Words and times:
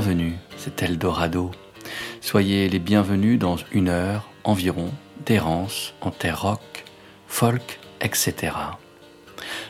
Bienvenus, 0.00 0.32
c'est 0.56 0.82
Eldorado. 0.82 1.50
Soyez 2.22 2.70
les 2.70 2.78
bienvenus 2.78 3.38
dans 3.38 3.56
une 3.70 3.90
heure 3.90 4.30
environ 4.44 4.90
d'errance 5.26 5.92
en 6.00 6.10
terre 6.10 6.40
rock, 6.40 6.86
folk, 7.28 7.78
etc. 8.00 8.54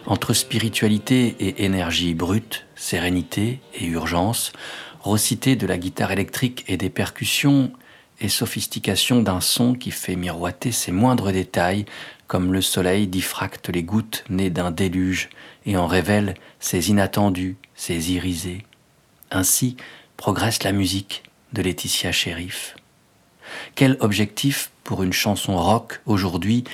Entre 0.06 0.32
spiritualité 0.32 1.34
et 1.40 1.64
énergie 1.64 2.14
brute, 2.14 2.64
sérénité 2.76 3.58
et 3.74 3.86
urgence, 3.86 4.52
rocité 5.00 5.56
de 5.56 5.66
la 5.66 5.78
guitare 5.78 6.12
électrique 6.12 6.64
et 6.68 6.76
des 6.76 6.90
percussions, 6.90 7.72
et 8.20 8.28
sophistication 8.28 9.22
d'un 9.22 9.40
son 9.40 9.74
qui 9.74 9.90
fait 9.90 10.14
miroiter 10.14 10.70
ses 10.70 10.92
moindres 10.92 11.32
détails, 11.32 11.86
comme 12.28 12.52
le 12.52 12.62
soleil 12.62 13.08
diffracte 13.08 13.68
les 13.68 13.82
gouttes 13.82 14.22
nées 14.30 14.50
d'un 14.50 14.70
déluge 14.70 15.28
et 15.66 15.76
en 15.76 15.88
révèle 15.88 16.34
ses 16.60 16.90
inattendus, 16.90 17.56
ses 17.74 18.12
irisés. 18.12 18.64
Ainsi 19.32 19.76
progresse 20.20 20.64
la 20.64 20.72
musique 20.72 21.22
de 21.54 21.62
Laetitia 21.62 22.12
Sheriff. 22.12 22.76
Quel 23.74 23.96
objectif 24.00 24.70
pour 24.84 25.02
une 25.02 25.14
chanson 25.14 25.56
rock 25.56 26.02
aujourd'hui, 26.04 26.64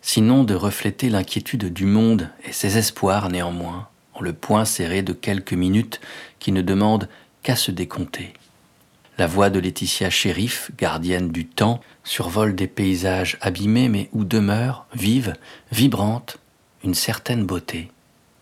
sinon 0.00 0.44
de 0.44 0.54
refléter 0.54 1.10
l'inquiétude 1.10 1.70
du 1.74 1.84
monde 1.84 2.30
et 2.48 2.52
ses 2.52 2.78
espoirs 2.78 3.28
néanmoins, 3.28 3.88
en 4.14 4.22
le 4.22 4.32
point 4.32 4.64
serré 4.64 5.02
de 5.02 5.12
quelques 5.12 5.52
minutes 5.52 6.00
qui 6.38 6.52
ne 6.52 6.62
demandent 6.62 7.10
qu'à 7.42 7.54
se 7.54 7.70
décompter? 7.70 8.32
La 9.18 9.26
voix 9.26 9.50
de 9.50 9.58
Laetitia 9.58 10.08
Sheriff, 10.08 10.70
gardienne 10.78 11.30
du 11.30 11.44
temps, 11.44 11.82
survole 12.02 12.54
des 12.54 12.66
paysages 12.66 13.36
abîmés 13.42 13.90
mais 13.90 14.08
où 14.14 14.24
demeure, 14.24 14.86
vive, 14.94 15.34
vibrante, 15.70 16.38
une 16.82 16.94
certaine 16.94 17.44
beauté. 17.44 17.90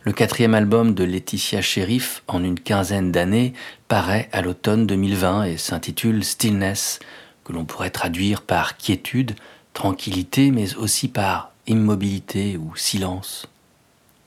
Le 0.05 0.12
quatrième 0.12 0.52
album 0.52 0.92
de 0.92 1.02
Laetitia 1.02 1.62
Sheriff, 1.62 2.22
en 2.28 2.44
une 2.44 2.60
quinzaine 2.60 3.10
d'années, 3.10 3.55
paraît 3.88 4.28
à 4.33 4.42
l'automne 4.42 4.86
2020 4.86 5.44
et 5.44 5.56
s'intitule 5.56 6.22
Stillness, 6.22 6.98
que 7.42 7.55
l'on 7.55 7.64
pourrait 7.64 7.88
traduire 7.88 8.42
par 8.42 8.77
quiétude, 8.77 9.34
tranquillité, 9.72 10.50
mais 10.50 10.77
aussi 10.77 11.08
par 11.08 11.52
immobilité 11.66 12.58
ou 12.58 12.77
silence. 12.77 13.46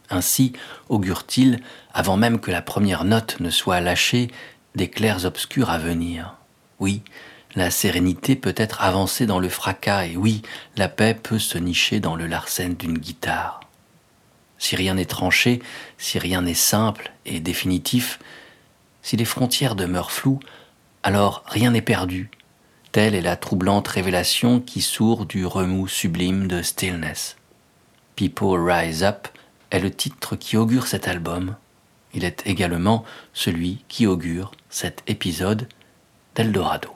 Ainsi 0.09 0.53
augure-t-il, 0.89 1.59
avant 1.93 2.17
même 2.17 2.39
que 2.39 2.49
la 2.49 2.63
première 2.63 3.03
note 3.03 3.39
ne 3.39 3.51
soit 3.51 3.79
lâchée, 3.79 4.31
des 4.73 4.89
clairs 4.89 5.25
obscurs 5.25 5.69
à 5.69 5.77
venir. 5.77 6.37
Oui, 6.79 7.03
la 7.53 7.69
sérénité 7.69 8.35
peut 8.35 8.55
être 8.57 8.81
avancée 8.81 9.27
dans 9.27 9.39
le 9.39 9.49
fracas, 9.49 10.07
et 10.07 10.17
oui, 10.17 10.41
la 10.75 10.89
paix 10.89 11.13
peut 11.13 11.37
se 11.37 11.59
nicher 11.59 11.99
dans 11.99 12.15
le 12.15 12.25
larcène 12.25 12.73
d'une 12.73 12.97
guitare. 12.97 13.56
Si 14.57 14.75
rien 14.75 14.95
n'est 14.95 15.05
tranché, 15.05 15.61
si 15.97 16.19
rien 16.19 16.41
n'est 16.41 16.53
simple 16.53 17.11
et 17.25 17.39
définitif, 17.39 18.19
si 19.01 19.15
les 19.15 19.25
frontières 19.25 19.75
demeurent 19.75 20.11
floues, 20.11 20.39
alors 21.03 21.43
rien 21.47 21.71
n'est 21.71 21.81
perdu. 21.81 22.29
Telle 22.91 23.15
est 23.15 23.21
la 23.21 23.35
troublante 23.35 23.87
révélation 23.87 24.59
qui 24.59 24.81
sourd 24.81 25.25
du 25.25 25.45
remous 25.45 25.87
sublime 25.87 26.47
de 26.47 26.61
Stillness. 26.61 27.37
People 28.15 28.59
Rise 28.59 29.03
Up 29.03 29.27
est 29.69 29.79
le 29.79 29.91
titre 29.91 30.35
qui 30.35 30.57
augure 30.57 30.87
cet 30.87 31.07
album. 31.07 31.55
Il 32.13 32.23
est 32.23 32.45
également 32.47 33.03
celui 33.33 33.83
qui 33.87 34.07
augure 34.07 34.51
cet 34.69 35.03
épisode 35.07 35.67
d'Eldorado. 36.35 36.89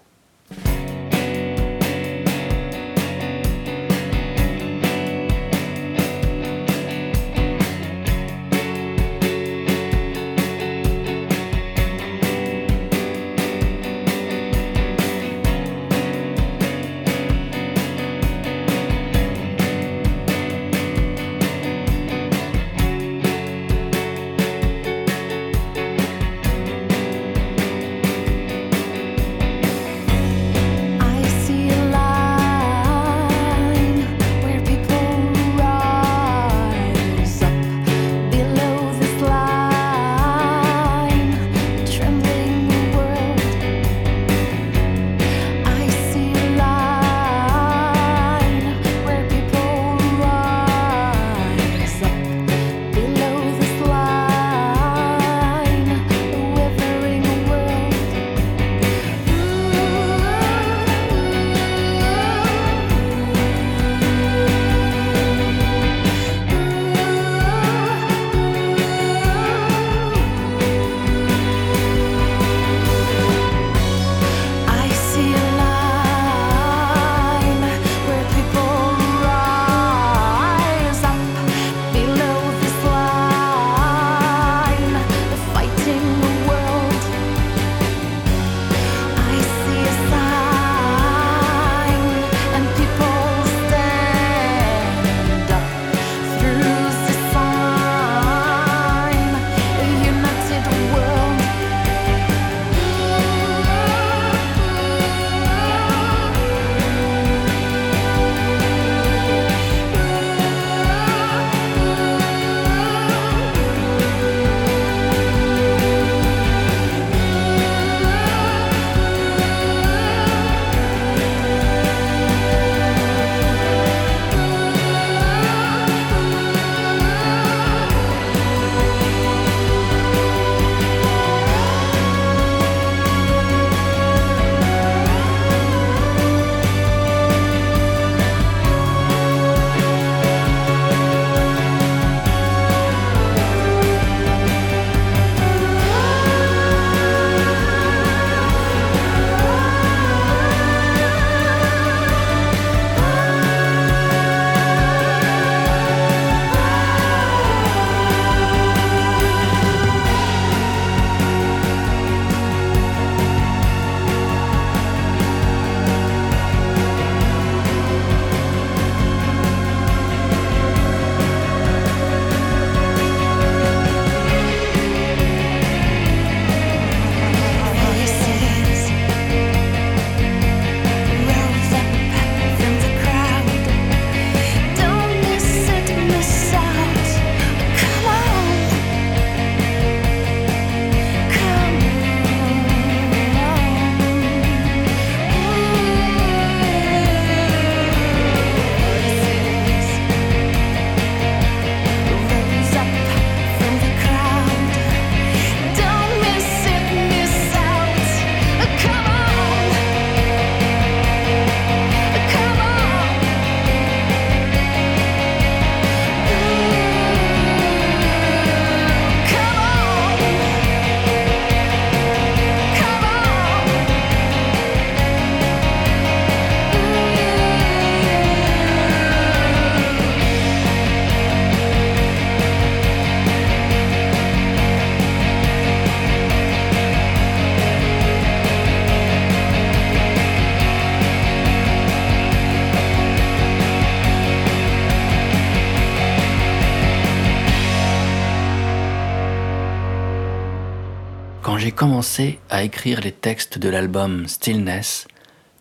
À 252.49 252.63
écrire 252.63 252.99
les 252.99 253.13
textes 253.13 253.57
de 253.57 253.69
l'album 253.69 254.27
Stillness, 254.27 255.07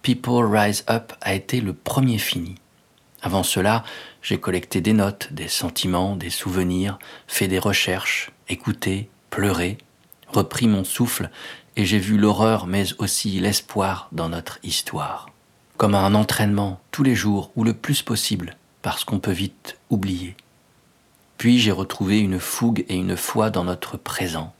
People 0.02 0.44
Rise 0.44 0.84
Up 0.90 1.12
a 1.20 1.34
été 1.34 1.60
le 1.60 1.72
premier 1.72 2.18
fini. 2.18 2.56
Avant 3.22 3.44
cela, 3.44 3.84
j'ai 4.20 4.40
collecté 4.40 4.80
des 4.80 4.92
notes, 4.92 5.32
des 5.32 5.46
sentiments, 5.46 6.16
des 6.16 6.30
souvenirs, 6.30 6.98
fait 7.28 7.46
des 7.46 7.60
recherches, 7.60 8.32
écouté, 8.48 9.08
pleuré, 9.30 9.78
repris 10.26 10.66
mon 10.66 10.82
souffle 10.82 11.30
et 11.76 11.84
j'ai 11.84 12.00
vu 12.00 12.18
l'horreur 12.18 12.66
mais 12.66 12.84
aussi 12.98 13.38
l'espoir 13.38 14.08
dans 14.10 14.28
notre 14.28 14.58
histoire. 14.64 15.30
Comme 15.76 15.94
un 15.94 16.14
entraînement 16.16 16.80
tous 16.90 17.04
les 17.04 17.14
jours 17.14 17.52
ou 17.54 17.62
le 17.62 17.74
plus 17.74 18.02
possible 18.02 18.56
parce 18.82 19.04
qu'on 19.04 19.20
peut 19.20 19.30
vite 19.30 19.78
oublier. 19.88 20.36
Puis 21.38 21.60
j'ai 21.60 21.72
retrouvé 21.72 22.18
une 22.18 22.40
fougue 22.40 22.84
et 22.88 22.96
une 22.96 23.16
foi 23.16 23.50
dans 23.50 23.64
notre 23.64 23.96
présent. 23.96 24.52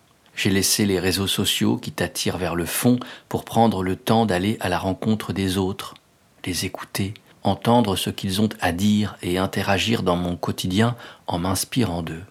J'ai 0.42 0.48
laissé 0.48 0.86
les 0.86 0.98
réseaux 0.98 1.26
sociaux 1.26 1.76
qui 1.76 1.92
t'attirent 1.92 2.38
vers 2.38 2.54
le 2.54 2.64
fond 2.64 2.98
pour 3.28 3.44
prendre 3.44 3.82
le 3.82 3.94
temps 3.94 4.24
d'aller 4.24 4.56
à 4.60 4.70
la 4.70 4.78
rencontre 4.78 5.34
des 5.34 5.58
autres, 5.58 5.92
les 6.46 6.64
écouter, 6.64 7.12
entendre 7.42 7.94
ce 7.94 8.08
qu'ils 8.08 8.40
ont 8.40 8.48
à 8.62 8.72
dire 8.72 9.18
et 9.20 9.36
interagir 9.36 10.02
dans 10.02 10.16
mon 10.16 10.36
quotidien 10.36 10.96
en 11.26 11.38
m'inspirant 11.38 12.02
d'eux. 12.02 12.22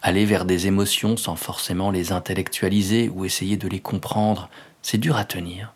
Aller 0.00 0.24
vers 0.24 0.46
des 0.46 0.66
émotions 0.66 1.18
sans 1.18 1.36
forcément 1.36 1.90
les 1.90 2.12
intellectualiser 2.12 3.10
ou 3.14 3.26
essayer 3.26 3.58
de 3.58 3.68
les 3.68 3.80
comprendre, 3.80 4.48
c'est 4.80 4.96
dur 4.96 5.18
à 5.18 5.26
tenir. 5.26 5.74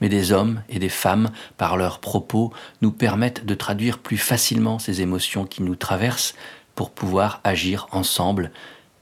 Mais 0.00 0.08
des 0.08 0.30
hommes 0.30 0.62
et 0.68 0.78
des 0.78 0.88
femmes, 0.88 1.32
par 1.56 1.76
leurs 1.76 1.98
propos, 1.98 2.52
nous 2.82 2.92
permettent 2.92 3.44
de 3.44 3.54
traduire 3.56 3.98
plus 3.98 4.16
facilement 4.16 4.78
ces 4.78 5.00
émotions 5.00 5.44
qui 5.44 5.64
nous 5.64 5.74
traversent 5.74 6.36
pour 6.76 6.92
pouvoir 6.92 7.40
agir 7.42 7.88
ensemble 7.90 8.52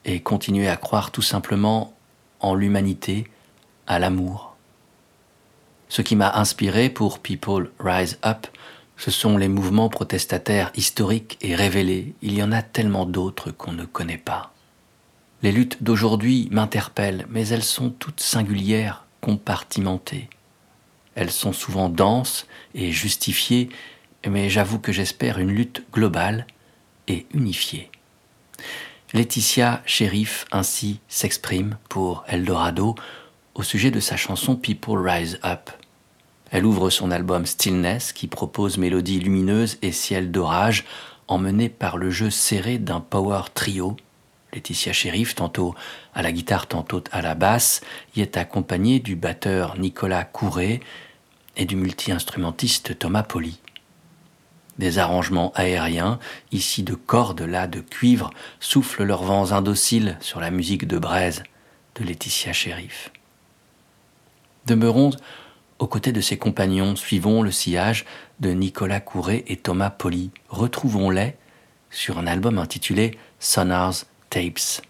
et 0.04 0.20
continuer 0.20 0.68
à 0.68 0.76
croire 0.76 1.10
tout 1.10 1.22
simplement 1.22 1.94
en 2.40 2.54
l'humanité, 2.54 3.26
à 3.86 3.98
l'amour. 3.98 4.56
Ce 5.88 6.02
qui 6.02 6.16
m'a 6.16 6.32
inspiré 6.36 6.88
pour 6.88 7.18
People 7.18 7.70
Rise 7.78 8.18
Up, 8.24 8.46
ce 8.96 9.10
sont 9.10 9.36
les 9.36 9.48
mouvements 9.48 9.88
protestataires 9.88 10.70
historiques 10.74 11.38
et 11.40 11.54
révélés. 11.54 12.14
Il 12.22 12.34
y 12.34 12.42
en 12.42 12.52
a 12.52 12.62
tellement 12.62 13.06
d'autres 13.06 13.50
qu'on 13.50 13.72
ne 13.72 13.84
connaît 13.84 14.18
pas. 14.18 14.52
Les 15.42 15.52
luttes 15.52 15.82
d'aujourd'hui 15.82 16.48
m'interpellent, 16.52 17.26
mais 17.30 17.48
elles 17.48 17.64
sont 17.64 17.90
toutes 17.90 18.20
singulières, 18.20 19.06
compartimentées. 19.20 20.28
Elles 21.14 21.30
sont 21.30 21.52
souvent 21.52 21.88
denses 21.88 22.46
et 22.74 22.92
justifiées, 22.92 23.70
mais 24.28 24.50
j'avoue 24.50 24.78
que 24.78 24.92
j'espère 24.92 25.38
une 25.38 25.50
lutte 25.50 25.84
globale 25.92 26.46
et 27.08 27.26
unifiée. 27.32 27.90
Laetitia 29.12 29.82
Sheriff 29.86 30.44
ainsi 30.52 31.00
s'exprime 31.08 31.78
pour 31.88 32.22
Eldorado 32.28 32.94
au 33.54 33.64
sujet 33.64 33.90
de 33.90 33.98
sa 33.98 34.16
chanson 34.16 34.54
People 34.54 35.00
Rise 35.04 35.40
Up. 35.44 35.70
Elle 36.52 36.64
ouvre 36.64 36.90
son 36.90 37.10
album 37.10 37.44
Stillness 37.44 38.12
qui 38.12 38.28
propose 38.28 38.78
mélodies 38.78 39.18
lumineuses 39.18 39.78
et 39.82 39.90
ciel 39.90 40.30
d'orage 40.30 40.84
emmenées 41.26 41.68
par 41.68 41.96
le 41.96 42.10
jeu 42.10 42.30
serré 42.30 42.78
d'un 42.78 43.00
power 43.00 43.42
trio. 43.52 43.96
Laetitia 44.52 44.92
Sheriff, 44.92 45.34
tantôt 45.34 45.74
à 46.14 46.22
la 46.22 46.30
guitare, 46.30 46.68
tantôt 46.68 47.02
à 47.10 47.20
la 47.20 47.34
basse, 47.34 47.80
y 48.14 48.20
est 48.20 48.36
accompagnée 48.36 49.00
du 49.00 49.16
batteur 49.16 49.76
Nicolas 49.76 50.22
Courret 50.22 50.78
et 51.56 51.64
du 51.64 51.74
multi-instrumentiste 51.74 52.96
Thomas 52.96 53.24
Poli 53.24 53.58
des 54.80 54.98
arrangements 54.98 55.52
aériens, 55.54 56.18
ici 56.50 56.82
de 56.82 56.94
cordes, 56.94 57.42
là 57.42 57.68
de 57.68 57.80
cuivre, 57.80 58.30
soufflent 58.58 59.04
leurs 59.04 59.22
vents 59.22 59.52
indociles 59.52 60.16
sur 60.20 60.40
la 60.40 60.50
musique 60.50 60.88
de 60.88 60.98
braise 60.98 61.44
de 61.94 62.04
Laetitia 62.04 62.52
Sheriff. 62.52 63.12
Demeurons 64.66 65.10
aux 65.78 65.86
côtés 65.86 66.12
de 66.12 66.20
ses 66.20 66.36
compagnons, 66.36 66.96
suivons 66.96 67.42
le 67.42 67.50
sillage 67.50 68.04
de 68.40 68.50
Nicolas 68.50 69.00
Couret 69.00 69.44
et 69.46 69.56
Thomas 69.56 69.90
Poli. 69.90 70.30
Retrouvons-les 70.48 71.36
sur 71.90 72.18
un 72.18 72.26
album 72.26 72.58
intitulé 72.58 73.18
Sonars 73.38 74.04
Tapes. 74.28 74.82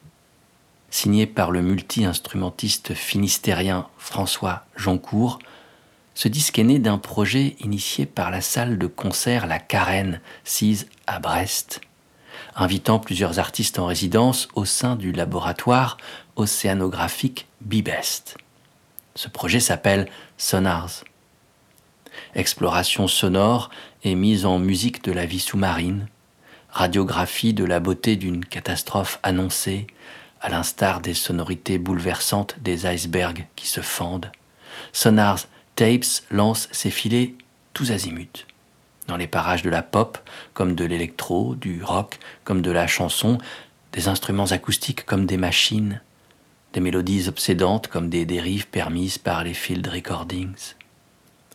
Signé 0.91 1.27
par 1.27 1.51
le 1.53 1.63
multi-instrumentiste 1.63 2.95
finistérien 2.95 3.87
François 3.99 4.65
Joncourt, 4.75 5.39
ce 6.21 6.29
disque 6.29 6.59
est 6.59 6.65
né 6.65 6.79
d'un 6.79 6.99
projet 6.99 7.57
initié 7.61 8.05
par 8.05 8.31
la 8.31 8.43
salle 8.43 8.77
de 8.77 8.87
concert 8.87 9.47
La 9.47 9.59
Carène, 9.59 10.21
sise 10.45 10.87
à 11.07 11.19
Brest, 11.19 11.81
invitant 12.55 12.99
plusieurs 12.99 13.39
artistes 13.39 13.79
en 13.79 13.87
résidence 13.87 14.47
au 14.55 14.67
sein 14.67 14.97
du 14.97 15.13
laboratoire 15.13 15.97
océanographique 16.37 17.47
Bibest. 17.63 18.37
Ce 19.15 19.29
projet 19.29 19.61
s'appelle 19.61 20.09
Sonars. 20.37 21.05
Exploration 22.35 23.09
sonore 23.09 23.71
et 24.05 24.15
mise 24.15 24.45
en 24.45 24.59
musique 24.59 25.03
de 25.03 25.13
la 25.13 25.25
vie 25.25 25.41
sous-marine, 25.41 26.07
radiographie 26.69 27.55
de 27.55 27.65
la 27.65 27.81
beauté 27.81 28.17
d'une 28.17 28.45
catastrophe 28.45 29.21
annoncée, 29.23 29.87
à 30.43 30.51
l'instar 30.51 31.01
des 31.01 31.15
sonorités 31.15 31.79
bouleversantes 31.79 32.57
des 32.61 32.85
icebergs 32.85 33.47
qui 33.57 33.67
se 33.67 33.81
fendent. 33.81 34.31
Sonars 34.93 35.47
Tapes 35.81 36.27
lance 36.31 36.69
ses 36.73 36.91
filets 36.91 37.33
tous 37.73 37.91
azimuts. 37.91 38.45
Dans 39.09 39.17
les 39.17 39.27
parages 39.27 39.63
de 39.63 39.71
la 39.71 39.81
pop, 39.81 40.19
comme 40.53 40.75
de 40.75 40.85
l'électro, 40.85 41.55
du 41.55 41.83
rock, 41.83 42.19
comme 42.45 42.61
de 42.61 42.71
la 42.71 42.87
chanson, 42.87 43.39
des 43.95 44.07
instruments 44.07 44.53
acoustiques 44.53 45.07
comme 45.07 45.25
des 45.25 45.39
machines, 45.39 46.03
des 46.75 46.81
mélodies 46.81 47.29
obsédantes 47.29 47.89
comme 47.89 48.11
des 48.11 48.27
dérives 48.27 48.67
permises 48.67 49.17
par 49.17 49.43
les 49.43 49.55
field 49.55 49.87
recordings. 49.87 50.75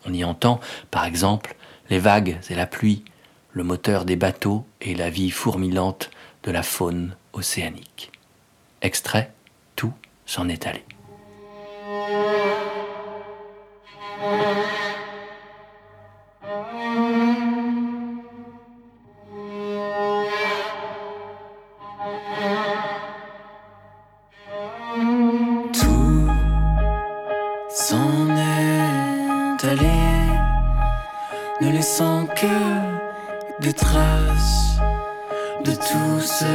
On 0.07 0.11
y 0.11 0.23
entend, 0.23 0.59
par 0.89 1.05
exemple, 1.05 1.55
les 1.91 1.99
vagues 1.99 2.39
et 2.49 2.55
la 2.55 2.65
pluie, 2.65 3.05
le 3.51 3.63
moteur 3.63 4.05
des 4.05 4.15
bateaux 4.15 4.65
et 4.81 4.95
la 4.95 5.11
vie 5.11 5.29
fourmilante 5.29 6.09
de 6.41 6.49
la 6.49 6.63
faune 6.63 7.15
océanique. 7.33 8.11
Extrait, 8.81 9.31
tout 9.75 9.93
s'en 10.25 10.49
est 10.49 10.65
allé. 10.65 10.83
Tout 25.73 26.29
s'en 27.69 28.29
est 28.37 29.65
allé, 29.65 29.85
ne 31.61 31.71
laissant 31.71 32.25
que 32.27 33.61
des 33.61 33.73
traces 33.73 34.79
de 35.65 35.71
tout 35.71 36.21
ce 36.21 36.45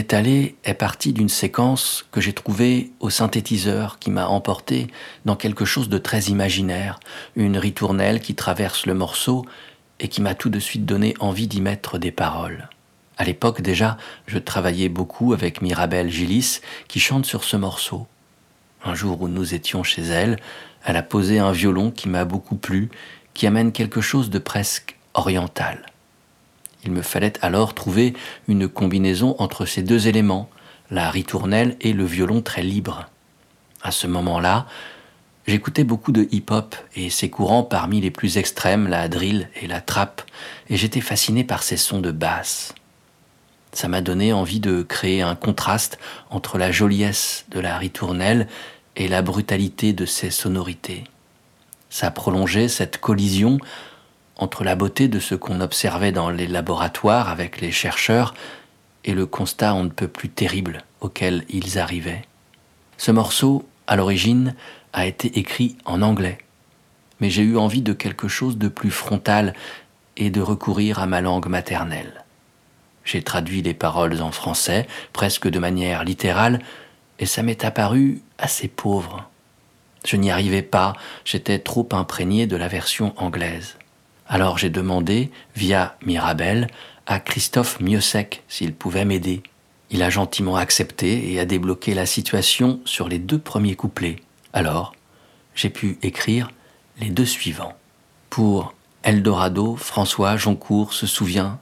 est 0.08 0.14
allé 0.14 0.56
est 0.64 0.74
parti 0.74 1.12
d'une 1.12 1.28
séquence 1.28 2.06
que 2.12 2.20
j'ai 2.22 2.32
trouvée 2.32 2.92
au 3.00 3.10
synthétiseur 3.10 3.98
qui 3.98 4.10
m'a 4.10 4.26
emporté 4.26 4.86
dans 5.26 5.36
quelque 5.36 5.66
chose 5.66 5.90
de 5.90 5.98
très 5.98 6.22
imaginaire, 6.24 6.98
une 7.36 7.58
ritournelle 7.58 8.20
qui 8.20 8.34
traverse 8.34 8.86
le 8.86 8.94
morceau 8.94 9.44
et 10.00 10.08
qui 10.08 10.22
m'a 10.22 10.34
tout 10.34 10.48
de 10.48 10.60
suite 10.60 10.86
donné 10.86 11.14
envie 11.20 11.46
d'y 11.46 11.60
mettre 11.60 11.98
des 11.98 12.10
paroles. 12.10 12.70
À 13.18 13.24
l'époque 13.24 13.60
déjà, 13.60 13.98
je 14.26 14.38
travaillais 14.38 14.88
beaucoup 14.88 15.34
avec 15.34 15.60
Mirabelle 15.60 16.10
Gillis 16.10 16.60
qui 16.86 17.00
chante 17.00 17.26
sur 17.26 17.44
ce 17.44 17.58
morceau. 17.58 18.06
Un 18.84 18.94
jour 18.94 19.20
où 19.20 19.28
nous 19.28 19.52
étions 19.54 19.82
chez 19.82 20.02
elle, 20.02 20.38
elle 20.86 20.96
a 20.96 21.02
posé 21.02 21.38
un 21.38 21.52
violon 21.52 21.90
qui 21.90 22.08
m'a 22.08 22.24
beaucoup 22.24 22.56
plu, 22.56 22.88
qui 23.34 23.46
amène 23.46 23.72
quelque 23.72 24.00
chose 24.00 24.30
de 24.30 24.38
presque 24.38 24.96
oriental. 25.12 25.84
Il 26.84 26.92
me 26.92 27.02
fallait 27.02 27.32
alors 27.42 27.74
trouver 27.74 28.14
une 28.46 28.68
combinaison 28.68 29.34
entre 29.38 29.66
ces 29.66 29.82
deux 29.82 30.08
éléments, 30.08 30.48
la 30.90 31.10
ritournelle 31.10 31.76
et 31.80 31.92
le 31.92 32.04
violon 32.04 32.42
très 32.42 32.62
libre. 32.62 33.06
À 33.82 33.90
ce 33.90 34.06
moment-là, 34.06 34.66
j'écoutais 35.46 35.84
beaucoup 35.84 36.12
de 36.12 36.28
hip-hop 36.30 36.76
et 36.96 37.10
ses 37.10 37.30
courants 37.30 37.62
parmi 37.62 38.00
les 38.00 38.10
plus 38.10 38.38
extrêmes, 38.38 38.88
la 38.88 39.08
drill 39.08 39.48
et 39.60 39.66
la 39.66 39.80
trap, 39.80 40.22
et 40.70 40.76
j'étais 40.76 41.00
fasciné 41.00 41.44
par 41.44 41.62
ces 41.62 41.76
sons 41.76 42.00
de 42.00 42.10
basse. 42.10 42.74
Ça 43.72 43.88
m'a 43.88 44.00
donné 44.00 44.32
envie 44.32 44.60
de 44.60 44.82
créer 44.82 45.22
un 45.22 45.34
contraste 45.34 45.98
entre 46.30 46.58
la 46.58 46.72
joliesse 46.72 47.44
de 47.50 47.60
la 47.60 47.76
ritournelle 47.76 48.48
et 48.96 49.08
la 49.08 49.22
brutalité 49.22 49.92
de 49.92 50.06
ses 50.06 50.30
sonorités. 50.30 51.04
Ça 51.90 52.10
prolongeait 52.10 52.68
cette 52.68 52.98
collision 52.98 53.58
entre 54.38 54.64
la 54.64 54.76
beauté 54.76 55.08
de 55.08 55.18
ce 55.18 55.34
qu'on 55.34 55.60
observait 55.60 56.12
dans 56.12 56.30
les 56.30 56.46
laboratoires 56.46 57.28
avec 57.28 57.60
les 57.60 57.72
chercheurs 57.72 58.34
et 59.04 59.12
le 59.12 59.26
constat 59.26 59.74
on 59.74 59.84
ne 59.84 59.90
peut 59.90 60.08
plus 60.08 60.28
terrible 60.28 60.84
auquel 61.00 61.44
ils 61.48 61.78
arrivaient. 61.78 62.22
Ce 62.96 63.10
morceau, 63.10 63.68
à 63.86 63.96
l'origine, 63.96 64.54
a 64.92 65.06
été 65.06 65.38
écrit 65.38 65.76
en 65.84 66.02
anglais, 66.02 66.38
mais 67.20 67.30
j'ai 67.30 67.42
eu 67.42 67.56
envie 67.56 67.82
de 67.82 67.92
quelque 67.92 68.28
chose 68.28 68.58
de 68.58 68.68
plus 68.68 68.90
frontal 68.90 69.54
et 70.16 70.30
de 70.30 70.40
recourir 70.40 70.98
à 70.98 71.06
ma 71.06 71.20
langue 71.20 71.46
maternelle. 71.46 72.24
J'ai 73.04 73.22
traduit 73.22 73.62
les 73.62 73.74
paroles 73.74 74.20
en 74.20 74.32
français, 74.32 74.86
presque 75.12 75.48
de 75.48 75.58
manière 75.58 76.04
littérale, 76.04 76.60
et 77.18 77.26
ça 77.26 77.42
m'est 77.42 77.64
apparu 77.64 78.20
assez 78.38 78.68
pauvre. 78.68 79.28
Je 80.04 80.16
n'y 80.16 80.30
arrivais 80.30 80.62
pas, 80.62 80.94
j'étais 81.24 81.58
trop 81.58 81.88
imprégné 81.92 82.46
de 82.46 82.56
la 82.56 82.68
version 82.68 83.14
anglaise. 83.16 83.76
Alors 84.28 84.58
j'ai 84.58 84.70
demandé, 84.70 85.30
via 85.56 85.96
Mirabel, 86.04 86.68
à 87.06 87.18
Christophe 87.18 87.80
Mieusec 87.80 88.42
s'il 88.46 88.74
pouvait 88.74 89.06
m'aider. 89.06 89.42
Il 89.90 90.02
a 90.02 90.10
gentiment 90.10 90.56
accepté 90.56 91.32
et 91.32 91.40
a 91.40 91.46
débloqué 91.46 91.94
la 91.94 92.04
situation 92.04 92.80
sur 92.84 93.08
les 93.08 93.18
deux 93.18 93.38
premiers 93.38 93.74
couplets. 93.74 94.16
Alors, 94.52 94.94
j'ai 95.54 95.70
pu 95.70 95.98
écrire 96.02 96.50
les 97.00 97.08
deux 97.08 97.24
suivants. 97.24 97.72
Pour 98.28 98.74
Eldorado, 99.02 99.76
François 99.76 100.36
Joncourt 100.36 100.92
se 100.92 101.06
souvient 101.06 101.58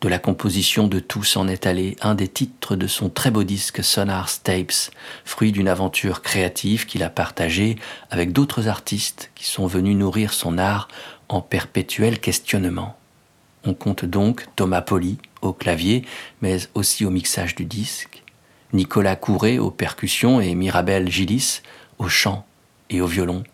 de 0.00 0.08
la 0.08 0.18
composition 0.18 0.86
de 0.86 1.00
Tous 1.00 1.36
en 1.36 1.48
est 1.48 1.66
allé, 1.66 1.96
un 2.00 2.14
des 2.14 2.28
titres 2.28 2.76
de 2.76 2.86
son 2.86 3.08
très 3.10 3.30
beau 3.30 3.42
disque 3.42 3.82
Sonar 3.82 4.28
Tapes, 4.42 4.90
fruit 5.24 5.52
d'une 5.52 5.68
aventure 5.68 6.22
créative 6.22 6.86
qu'il 6.86 7.02
a 7.02 7.10
partagée 7.10 7.76
avec 8.10 8.32
d'autres 8.32 8.68
artistes 8.68 9.30
qui 9.34 9.46
sont 9.46 9.66
venus 9.66 9.96
nourrir 9.96 10.32
son 10.32 10.58
art 10.58 10.88
en 11.28 11.40
perpétuel 11.40 12.18
questionnement. 12.18 12.96
On 13.64 13.74
compte 13.74 14.04
donc 14.04 14.46
Thomas 14.56 14.82
Poli 14.82 15.18
au 15.42 15.52
clavier, 15.52 16.04
mais 16.40 16.58
aussi 16.74 17.04
au 17.04 17.10
mixage 17.10 17.54
du 17.54 17.64
disque, 17.64 18.22
Nicolas 18.72 19.16
Courret 19.16 19.58
aux 19.58 19.70
percussions 19.70 20.40
et 20.40 20.54
Mirabel 20.54 21.10
Gillis 21.10 21.62
au 21.98 22.08
chant 22.08 22.46
et 22.90 23.00
au 23.00 23.06
violon, 23.06 23.44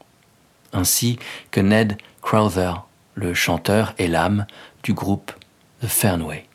ainsi 0.72 1.18
que 1.50 1.60
Ned 1.60 1.96
Crowther, 2.22 2.86
le 3.14 3.34
chanteur 3.34 3.94
et 3.98 4.08
l'âme 4.08 4.46
du 4.82 4.92
groupe 4.92 5.32
the 5.80 5.86
Fernway. 5.86 6.46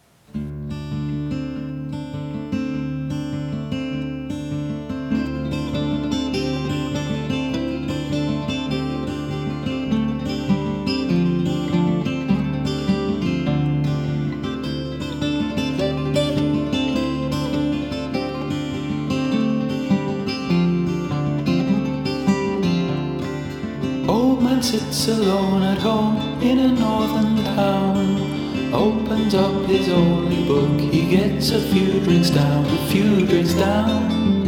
Sits 24.70 25.08
alone 25.08 25.64
at 25.64 25.80
home 25.80 26.16
in 26.44 26.60
a 26.60 26.68
northern 26.68 27.44
town 27.56 28.72
opens 28.72 29.34
up 29.34 29.66
his 29.66 29.90
only 29.90 30.46
book. 30.46 30.80
He 30.80 31.10
gets 31.10 31.50
a 31.50 31.60
few 31.60 32.00
drinks 32.02 32.30
down, 32.30 32.68
a 32.68 32.86
few 32.92 33.26
drinks 33.26 33.56
down, 33.56 34.39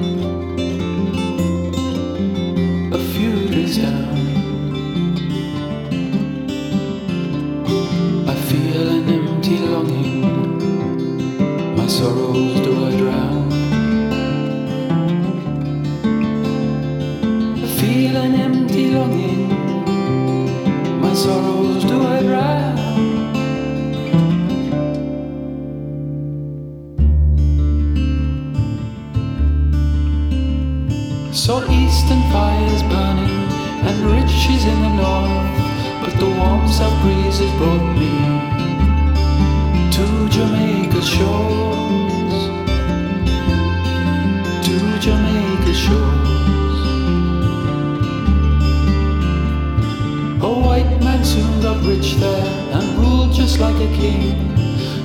riches 34.41 34.65
in 34.65 34.81
the 34.81 34.89
north, 34.89 36.01
but 36.01 36.19
the 36.19 36.25
warm 36.25 36.67
south 36.67 36.99
breezes 37.03 37.51
brought 37.57 37.95
me 37.95 38.09
to 39.91 40.29
Jamaica's 40.29 41.07
shores, 41.07 42.35
to 44.65 44.99
Jamaica's 44.99 45.77
shores. 45.77 46.81
A 50.41 50.51
white 50.65 50.99
man 51.03 51.23
soon 51.23 51.61
got 51.61 51.83
rich 51.85 52.15
there 52.15 52.45
and 52.73 52.97
ruled 52.97 53.33
just 53.33 53.59
like 53.59 53.75
a 53.75 53.93
king. 53.95 54.49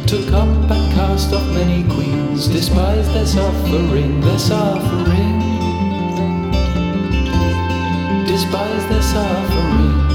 Took 0.06 0.32
up 0.32 0.48
and 0.48 0.94
cast 0.94 1.32
off 1.34 1.46
many 1.52 1.82
queens, 1.94 2.48
despised 2.48 3.12
their 3.12 3.26
suffering, 3.26 4.20
their 4.20 4.38
suffering 4.38 5.55
despise 8.46 8.88
their 8.88 9.02
suffering. 9.02 10.05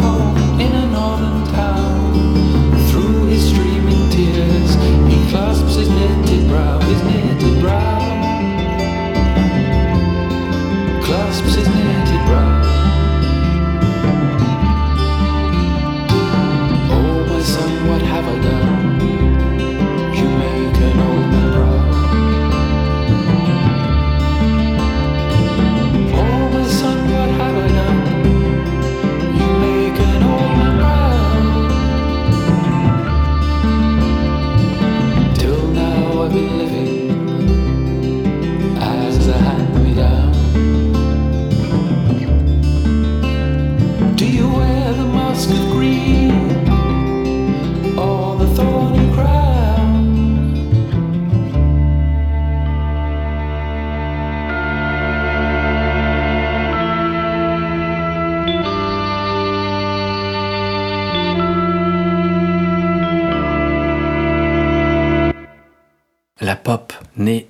home. 0.00 0.63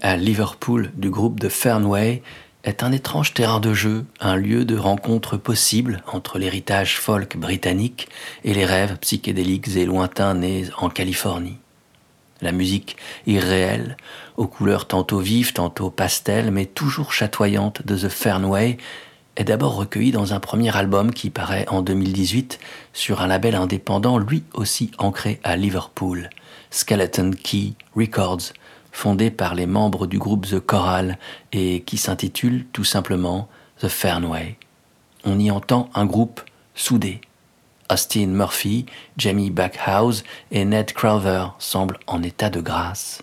À 0.03 0.17
Liverpool 0.17 0.91
du 0.97 1.11
groupe 1.11 1.41
de 1.41 1.49
Fernway, 1.49 2.23
est 2.65 2.83
un 2.83 2.93
étrange 2.93 3.35
terrain 3.35 3.61
de 3.61 3.75
jeu, 3.75 4.07
un 4.21 4.37
lieu 4.37 4.65
de 4.65 4.77
rencontre 4.77 5.37
possible 5.37 6.03
entre 6.11 6.39
l'héritage 6.39 6.99
folk 6.99 7.37
britannique 7.37 8.09
et 8.43 8.55
les 8.55 8.65
rêves 8.65 8.97
psychédéliques 9.01 9.77
et 9.77 9.85
lointains 9.85 10.35
nés 10.35 10.65
en 10.79 10.89
Californie. 10.89 11.59
La 12.41 12.53
musique 12.53 12.97
irréelle, 13.27 13.97
aux 14.37 14.47
couleurs 14.47 14.87
tantôt 14.87 15.21
vives, 15.21 15.53
tantôt 15.53 15.91
pastel, 15.91 16.51
mais 16.51 16.67
toujours 16.67 17.13
chatoyantes 17.13 17.87
de 17.87 17.97
The 17.97 18.09
Fernway, 18.09 18.79
est 19.37 19.45
d'abord 19.45 19.75
recueillie 19.75 20.13
dans 20.13 20.33
un 20.33 20.41
premier 20.41 20.75
album 20.77 21.13
qui 21.13 21.31
paraît 21.31 21.67
en 21.69 21.83
2018 21.83 22.59
sur 22.93 23.21
un 23.21 23.27
label 23.27 23.55
indépendant 23.55 24.19
lui 24.19 24.45
aussi 24.55 24.91
ancré 24.99 25.41
à 25.43 25.57
Liverpool, 25.57 26.31
Skeleton 26.71 27.33
Key 27.33 27.73
Records, 27.97 28.53
fondé 28.95 29.33
par 29.33 29.57
les 29.57 29.67
membres 29.67 30.07
du 30.07 30.19
groupe 30.19 30.47
The 30.47 30.61
Choral 30.61 31.19
et 31.53 31.81
qui 31.81 31.99
s'intitule 31.99 32.65
tout 32.73 32.85
simplement 32.85 33.49
The 33.81 33.89
Fernway. 33.89 34.57
On 35.25 35.39
y 35.39 35.51
entend 35.51 35.91
un 35.95 36.07
groupe 36.07 36.41
soudé. 36.77 37.21
Austin 37.91 38.29
Murphy, 38.29 38.87
Jamie 39.19 39.51
Backhouse 39.51 40.23
et 40.53 40.65
Ned 40.65 40.93
Crowther 40.93 41.49
semblent 41.59 41.99
en 42.07 42.23
état 42.23 42.51
de 42.51 42.61
grâce. 42.61 43.21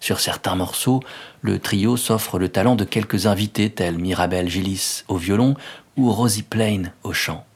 Sur 0.00 0.18
certains 0.18 0.56
morceaux, 0.56 1.02
le 1.40 1.60
trio 1.60 1.96
s'offre 1.96 2.38
le 2.38 2.48
talent 2.48 2.74
de 2.74 2.84
quelques 2.84 3.26
invités 3.26 3.70
tels 3.70 3.98
Mirabel 3.98 4.48
Gillis 4.48 5.04
au 5.06 5.16
violon 5.16 5.54
ou 5.96 6.12
Rosie 6.12 6.42
Plain 6.42 6.92
au 7.04 7.12
chant. 7.12 7.46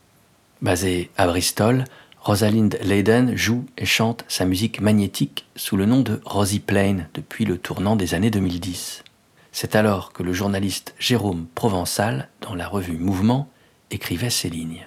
Basée 0.60 1.10
à 1.16 1.26
Bristol, 1.26 1.84
Rosalind 2.24 2.78
Leyden 2.85 3.37
joue 3.37 3.66
et 3.76 3.85
chante 3.85 4.24
sa 4.28 4.44
musique 4.44 4.80
magnétique 4.80 5.44
sous 5.56 5.76
le 5.76 5.87
nom 5.87 6.02
de 6.02 6.20
Rosie 6.24 6.61
Plain 6.61 7.08
depuis 7.14 7.44
le 7.44 7.58
tournant 7.58 7.96
des 7.96 8.14
années 8.14 8.30
2010. 8.30 9.02
C'est 9.50 9.74
alors 9.74 10.12
que 10.12 10.22
le 10.22 10.32
journaliste 10.32 10.94
Jérôme 11.00 11.46
Provençal, 11.56 12.28
dans 12.40 12.54
la 12.54 12.68
revue 12.68 12.96
Mouvement, 12.96 13.50
écrivait 13.90 14.30
ces 14.30 14.50
lignes. 14.50 14.87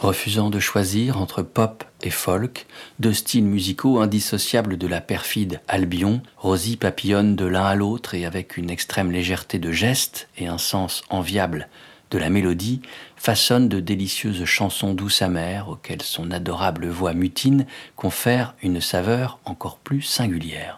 Refusant 0.00 0.50
de 0.50 0.60
choisir 0.60 1.18
entre 1.18 1.40
pop 1.40 1.82
et 2.02 2.10
folk, 2.10 2.66
deux 2.98 3.14
styles 3.14 3.44
musicaux 3.44 3.98
indissociables 3.98 4.76
de 4.76 4.86
la 4.86 5.00
perfide 5.00 5.62
Albion, 5.66 6.20
Rosie 6.36 6.76
papillonne 6.76 7.36
de 7.36 7.46
l'un 7.46 7.64
à 7.64 7.74
l'autre 7.74 8.12
et 8.12 8.26
avec 8.26 8.58
une 8.58 8.68
extrême 8.68 9.10
légèreté 9.10 9.58
de 9.58 9.72
geste 9.72 10.28
et 10.36 10.46
un 10.46 10.58
sens 10.58 11.04
enviable 11.08 11.68
de 12.10 12.18
la 12.18 12.30
mélodie, 12.30 12.82
façonne 13.16 13.68
de 13.68 13.80
délicieuses 13.80 14.44
chansons 14.44 14.94
douces 14.94 15.22
amères 15.22 15.68
auxquelles 15.68 16.02
son 16.02 16.30
adorable 16.30 16.88
voix 16.88 17.14
mutine 17.14 17.66
confère 17.96 18.54
une 18.62 18.80
saveur 18.80 19.38
encore 19.44 19.78
plus 19.78 20.02
singulière. 20.02 20.76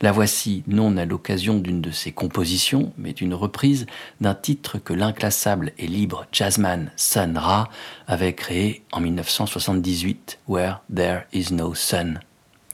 La 0.00 0.12
voici 0.12 0.62
non 0.66 0.96
à 0.96 1.04
l'occasion 1.04 1.58
d'une 1.58 1.80
de 1.80 1.90
ses 1.90 2.12
compositions, 2.12 2.92
mais 2.96 3.12
d'une 3.12 3.34
reprise 3.34 3.86
d'un 4.20 4.34
titre 4.34 4.78
que 4.78 4.92
l'inclassable 4.92 5.72
et 5.78 5.86
libre 5.86 6.26
jazzman 6.32 6.92
Sun 6.96 7.36
Ra 7.36 7.68
avait 8.06 8.34
créé 8.34 8.84
en 8.92 9.00
1978, 9.00 10.38
Where 10.48 10.80
There 10.94 11.22
Is 11.32 11.52
No 11.52 11.74
Sun. 11.74 12.20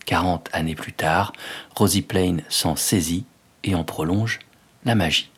Quarante 0.05 0.51
années 0.53 0.75
plus 0.75 0.93
tard, 0.93 1.33
Rosie 1.75 2.03
Plain 2.03 2.39
s'en 2.49 2.77
saisit 2.77 3.25
et 3.65 3.75
en 3.75 3.85
prolonge 3.85 4.41
la 4.85 4.95
magie. 4.95 5.31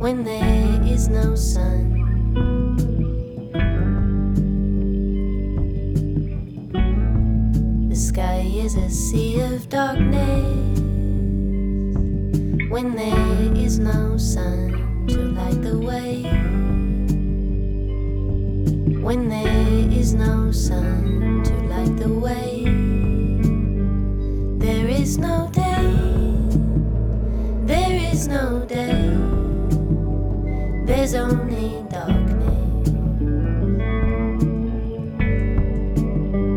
when 0.00 0.24
there 0.24 0.80
is 0.86 1.10
no 1.10 1.34
sun. 1.34 1.92
The 7.90 7.96
sky 7.96 8.50
is 8.50 8.76
a 8.76 8.88
sea 8.88 9.42
of 9.42 9.68
darkness 9.68 10.80
when 12.70 12.96
there 12.96 13.52
is 13.54 13.78
no 13.78 14.16
sun 14.16 15.04
to 15.08 15.18
light 15.36 15.60
the 15.60 15.78
way. 15.78 16.22
When 19.04 19.28
there 19.28 20.00
is 20.00 20.14
no 20.14 20.50
sun 20.50 21.42
to 21.44 21.54
light 21.68 21.94
the 21.98 22.08
way, 22.08 22.64
there 24.56 24.88
is 24.88 25.18
no 25.18 25.50
day. 25.52 25.92
There 27.66 28.12
is 28.12 28.28
no 28.28 28.64
day. 28.64 28.99
There's 30.90 31.14
only 31.14 31.84
darkness. 31.88 32.88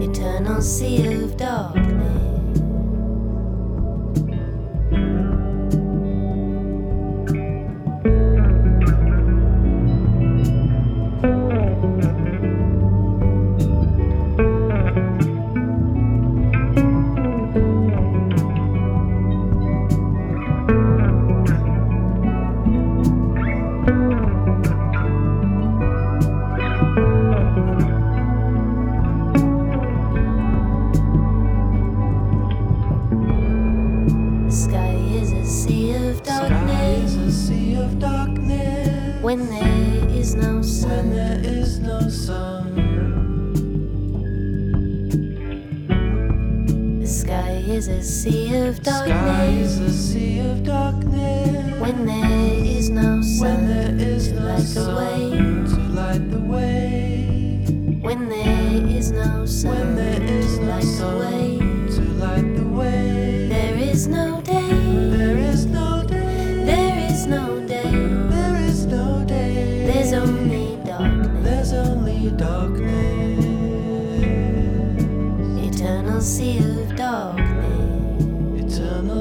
Eternal 0.09 0.59
sea 0.59 1.05
of 1.13 1.37
dark. 1.37 1.82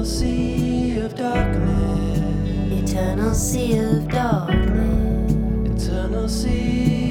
Eternal 0.03 0.19
sea 0.19 0.99
of 0.99 1.15
darkness. 1.15 2.91
Eternal 2.91 3.33
sea 3.33 3.77
of 3.77 4.07
darkness. 4.09 5.85
Eternal 5.85 6.27
sea. 6.27 7.02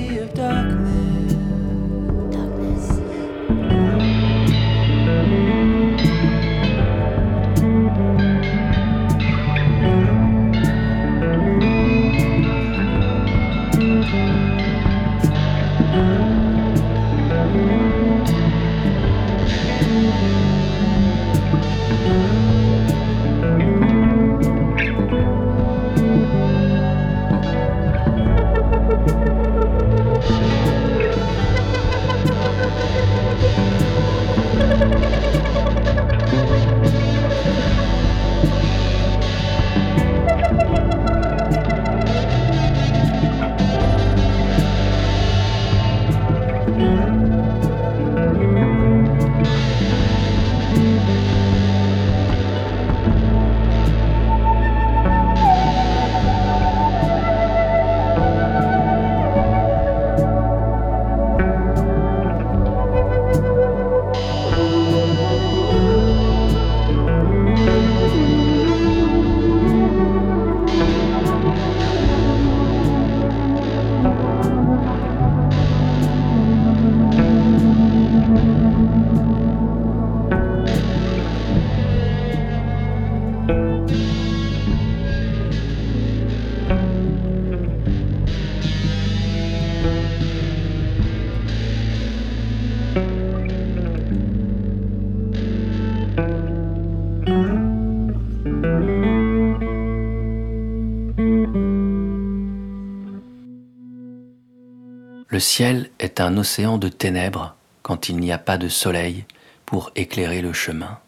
Ciel 105.42 105.90
est 105.98 106.20
un 106.20 106.38
océan 106.38 106.78
de 106.78 106.88
ténèbres 106.88 107.54
quand 107.82 108.08
il 108.08 108.16
n'y 108.16 108.32
a 108.32 108.38
pas 108.38 108.56
de 108.56 108.68
soleil 108.68 109.26
pour 109.66 109.90
éclairer 109.96 110.40
le 110.40 110.54
chemin. 110.54 110.98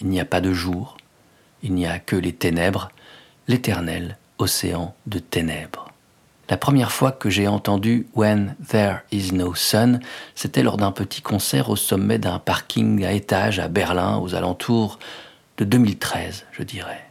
Il 0.00 0.06
n'y 0.08 0.20
a 0.20 0.24
pas 0.24 0.40
de 0.40 0.52
jour, 0.52 0.96
il 1.64 1.74
n'y 1.74 1.86
a 1.86 1.98
que 1.98 2.14
les 2.14 2.32
ténèbres, 2.32 2.90
l'éternel 3.48 4.18
océan 4.38 4.94
de 5.06 5.18
ténèbres. 5.18 5.90
La 6.48 6.56
première 6.56 6.92
fois 6.92 7.10
que 7.10 7.30
j'ai 7.30 7.48
entendu 7.48 8.06
When 8.14 8.54
There 8.68 8.98
Is 9.10 9.32
No 9.32 9.54
Sun, 9.54 9.98
c'était 10.36 10.62
lors 10.62 10.76
d'un 10.76 10.92
petit 10.92 11.22
concert 11.22 11.70
au 11.70 11.76
sommet 11.76 12.18
d'un 12.18 12.38
parking 12.38 13.04
à 13.04 13.12
étage 13.12 13.58
à 13.58 13.66
Berlin 13.66 14.18
aux 14.18 14.36
alentours 14.36 15.00
de 15.56 15.64
2013, 15.64 16.44
je 16.52 16.62
dirais. 16.62 17.04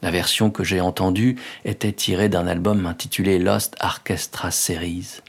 La 0.00 0.10
version 0.10 0.50
que 0.50 0.64
j'ai 0.64 0.80
entendue 0.80 1.36
était 1.66 1.92
tirée 1.92 2.30
d'un 2.30 2.46
album 2.46 2.86
intitulé 2.86 3.38
Lost 3.38 3.76
Orchestra 3.82 4.50
Series. 4.50 5.20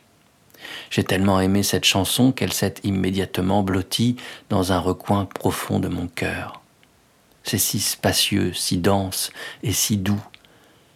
J'ai 0.90 1.04
tellement 1.04 1.40
aimé 1.40 1.64
cette 1.64 1.86
chanson 1.86 2.32
qu'elle 2.32 2.54
s'est 2.54 2.76
immédiatement 2.84 3.64
blottie 3.64 4.16
dans 4.50 4.72
un 4.72 4.80
recoin 4.80 5.26
profond 5.26 5.80
de 5.80 5.88
mon 5.88 6.08
cœur. 6.08 6.62
C'est 7.44 7.58
si 7.58 7.80
spacieux, 7.80 8.54
si 8.54 8.78
dense 8.78 9.32
et 9.64 9.72
si 9.72 9.98
doux, 9.98 10.22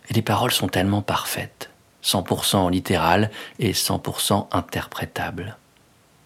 et 0.09 0.13
les 0.13 0.21
paroles 0.21 0.51
sont 0.51 0.67
tellement 0.67 1.01
parfaites, 1.01 1.69
100% 2.03 2.69
littérales 2.71 3.31
et 3.59 3.71
100% 3.71 4.47
interprétables, 4.51 5.57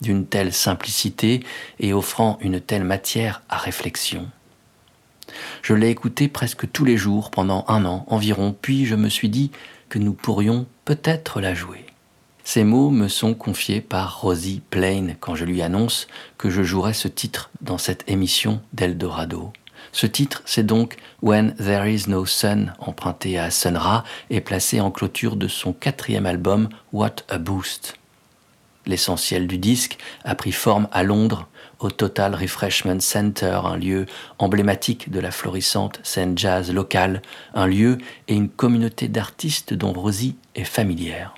d'une 0.01 0.25
telle 0.25 0.53
simplicité 0.53 1.43
et 1.79 1.93
offrant 1.93 2.37
une 2.41 2.59
telle 2.59 2.83
matière 2.83 3.41
à 3.49 3.57
réflexion. 3.57 4.29
Je 5.61 5.73
l'ai 5.73 5.89
écoutée 5.89 6.27
presque 6.27 6.71
tous 6.71 6.85
les 6.85 6.97
jours 6.97 7.31
pendant 7.31 7.63
un 7.67 7.85
an 7.85 8.05
environ, 8.07 8.55
puis 8.59 8.85
je 8.85 8.95
me 8.95 9.09
suis 9.09 9.29
dit 9.29 9.51
que 9.87 9.99
nous 9.99 10.13
pourrions 10.13 10.65
peut-être 10.85 11.41
la 11.41 11.53
jouer. 11.53 11.85
Ces 12.51 12.63
mots 12.63 12.89
me 12.89 13.07
sont 13.09 13.35
confiés 13.35 13.79
par 13.79 14.21
Rosie 14.21 14.63
Plain 14.71 15.09
quand 15.19 15.35
je 15.35 15.45
lui 15.45 15.61
annonce 15.61 16.07
que 16.39 16.49
je 16.49 16.63
jouerai 16.63 16.93
ce 16.93 17.07
titre 17.07 17.51
dans 17.61 17.77
cette 17.77 18.09
émission 18.09 18.59
d'Eldorado. 18.73 19.53
Ce 19.91 20.07
titre, 20.07 20.41
c'est 20.45 20.65
donc 20.65 20.97
When 21.21 21.53
There 21.57 21.87
Is 21.87 22.09
No 22.09 22.25
Sun, 22.25 22.73
emprunté 22.79 23.37
à 23.37 23.51
Sun 23.51 23.77
Ra 23.77 24.03
et 24.31 24.41
placé 24.41 24.81
en 24.81 24.89
clôture 24.89 25.35
de 25.35 25.47
son 25.47 25.73
quatrième 25.73 26.25
album 26.25 26.69
What 26.91 27.17
a 27.29 27.37
Boost. 27.37 27.99
L'essentiel 28.87 29.45
du 29.45 29.59
disque 29.59 29.99
a 30.23 30.33
pris 30.33 30.51
forme 30.51 30.87
à 30.91 31.03
Londres, 31.03 31.47
au 31.77 31.91
Total 31.91 32.33
Refreshment 32.33 32.99
Center, 32.99 33.59
un 33.63 33.77
lieu 33.77 34.07
emblématique 34.39 35.11
de 35.11 35.19
la 35.19 35.29
florissante 35.29 35.99
scène 36.01 36.35
jazz 36.35 36.73
locale, 36.73 37.21
un 37.53 37.67
lieu 37.67 37.99
et 38.27 38.33
une 38.33 38.49
communauté 38.49 39.07
d'artistes 39.07 39.75
dont 39.75 39.93
Rosie 39.93 40.35
est 40.55 40.63
familière. 40.63 41.35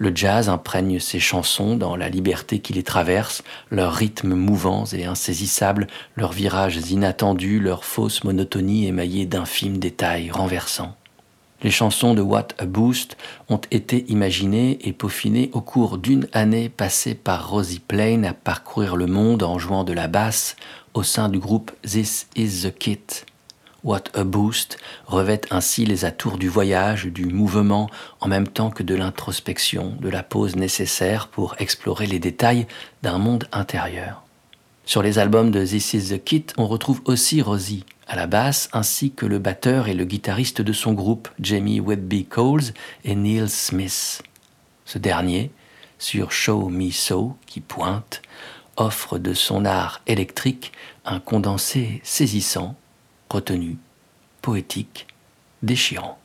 Le 0.00 0.14
jazz 0.14 0.48
imprègne 0.48 1.00
ses 1.00 1.18
chansons 1.18 1.76
dans 1.76 1.96
la 1.96 2.08
liberté 2.08 2.60
qui 2.60 2.72
les 2.72 2.84
traverse, 2.84 3.42
leurs 3.70 3.92
rythmes 3.92 4.34
mouvants 4.34 4.84
et 4.92 5.04
insaisissables, 5.04 5.88
leurs 6.14 6.30
virages 6.30 6.76
inattendus, 6.88 7.58
leur 7.58 7.84
fausse 7.84 8.22
monotonie 8.22 8.86
émaillée 8.86 9.26
d'infimes 9.26 9.78
détails 9.78 10.30
renversants. 10.30 10.94
Les 11.64 11.72
chansons 11.72 12.14
de 12.14 12.22
What 12.22 12.48
a 12.58 12.66
Boost 12.66 13.16
ont 13.48 13.60
été 13.72 14.04
imaginées 14.08 14.78
et 14.86 14.92
peaufinées 14.92 15.50
au 15.52 15.60
cours 15.60 15.98
d'une 15.98 16.28
année 16.32 16.68
passée 16.68 17.16
par 17.16 17.50
Rosie 17.50 17.80
Plain 17.80 18.22
à 18.22 18.32
parcourir 18.32 18.94
le 18.94 19.06
monde 19.06 19.42
en 19.42 19.58
jouant 19.58 19.82
de 19.82 19.92
la 19.92 20.06
basse 20.06 20.54
au 20.94 21.02
sein 21.02 21.28
du 21.28 21.40
groupe 21.40 21.72
This 21.82 22.28
Is 22.36 22.62
the 22.62 22.72
Kit. 22.72 23.24
What 23.88 24.10
a 24.12 24.24
Boost 24.24 24.76
revêt 25.06 25.40
ainsi 25.48 25.86
les 25.86 26.04
atours 26.04 26.36
du 26.36 26.50
voyage, 26.50 27.06
du 27.06 27.24
mouvement, 27.24 27.88
en 28.20 28.28
même 28.28 28.46
temps 28.46 28.68
que 28.68 28.82
de 28.82 28.94
l'introspection, 28.94 29.96
de 29.98 30.10
la 30.10 30.22
pause 30.22 30.56
nécessaire 30.56 31.28
pour 31.28 31.54
explorer 31.58 32.04
les 32.04 32.18
détails 32.18 32.66
d'un 33.02 33.16
monde 33.16 33.48
intérieur. 33.50 34.24
Sur 34.84 35.02
les 35.02 35.18
albums 35.18 35.50
de 35.50 35.64
This 35.64 35.94
Is 35.94 36.08
the 36.10 36.22
Kit, 36.22 36.44
on 36.58 36.66
retrouve 36.66 37.00
aussi 37.06 37.40
Rosie, 37.40 37.86
à 38.06 38.14
la 38.14 38.26
basse, 38.26 38.68
ainsi 38.74 39.12
que 39.12 39.24
le 39.24 39.38
batteur 39.38 39.88
et 39.88 39.94
le 39.94 40.04
guitariste 40.04 40.60
de 40.60 40.74
son 40.74 40.92
groupe, 40.92 41.30
Jamie 41.40 41.80
Webby 41.80 42.26
Coles 42.26 42.74
et 43.06 43.14
Neil 43.14 43.48
Smith. 43.48 44.22
Ce 44.84 44.98
dernier, 44.98 45.50
sur 45.98 46.30
Show 46.30 46.68
Me 46.68 46.90
So, 46.90 47.36
qui 47.46 47.62
pointe, 47.62 48.20
offre 48.76 49.16
de 49.16 49.32
son 49.32 49.64
art 49.64 50.02
électrique 50.06 50.72
un 51.06 51.20
condensé 51.20 52.02
saisissant, 52.04 52.76
retenu, 53.30 53.76
poétique, 54.42 55.06
déchirant. 55.62 56.18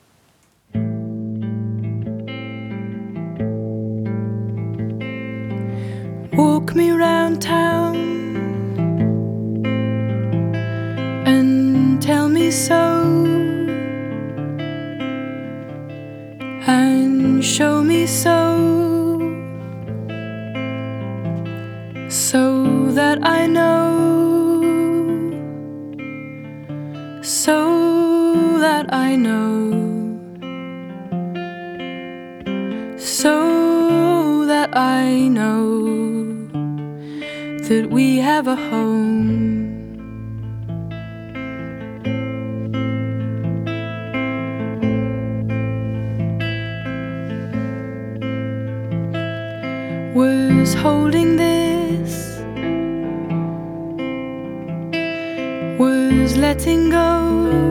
Walk 6.34 6.76
me 6.76 6.92
round 6.92 7.42
town. 7.42 7.96
And 11.26 12.02
tell 12.02 12.30
me 12.30 12.52
so 12.52 13.44
and 16.66 17.44
show 17.44 17.84
me 17.84 18.06
so 18.08 19.20
so 22.10 22.92
that 22.92 23.20
I 23.24 23.48
know 23.48 24.23
so 27.46 28.58
that 28.60 28.94
I 28.94 29.18
know. 29.18 29.74
So 32.98 34.46
that 34.46 34.70
I 34.78 35.28
know 35.28 36.24
that 37.68 37.90
we 37.92 38.20
have 38.20 38.48
a 38.48 38.56
home. 38.56 39.42
Was 50.16 50.74
holding 50.76 51.33
letting 56.54 56.92
go, 56.92 57.63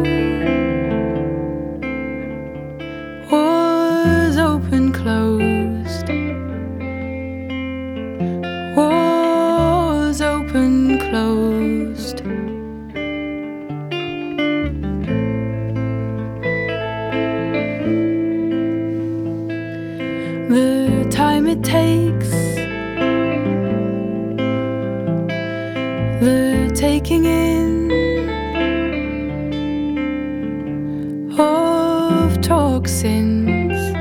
toxins, 32.83 33.93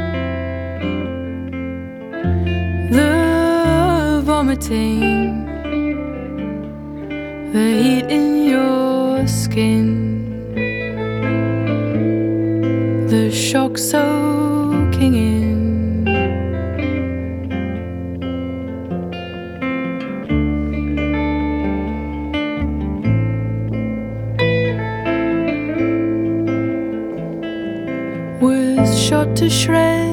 the 2.92 4.22
vomiting, 4.24 5.46
the 7.54 7.68
heat 7.84 8.06
in 8.10 8.44
your 8.50 9.28
skin, 9.28 10.56
the 13.08 13.30
shock 13.30 13.78
soaking 13.78 14.51
shot 29.12 29.36
to 29.36 29.50
shreds 29.50 30.11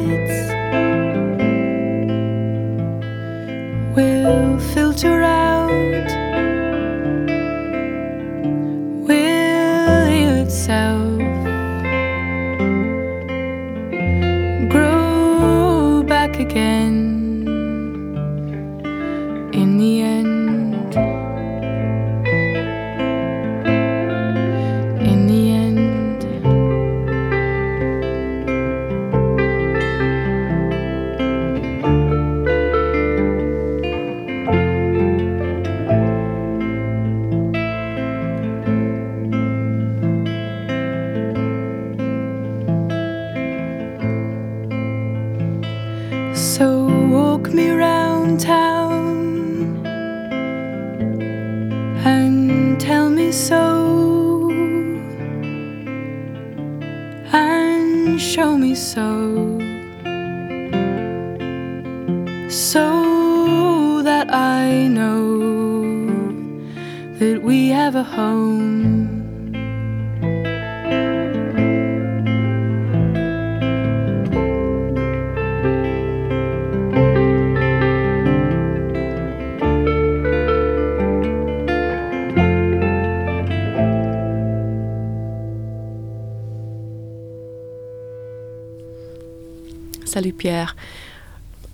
Salut 90.08 90.32
Pierre. 90.32 90.74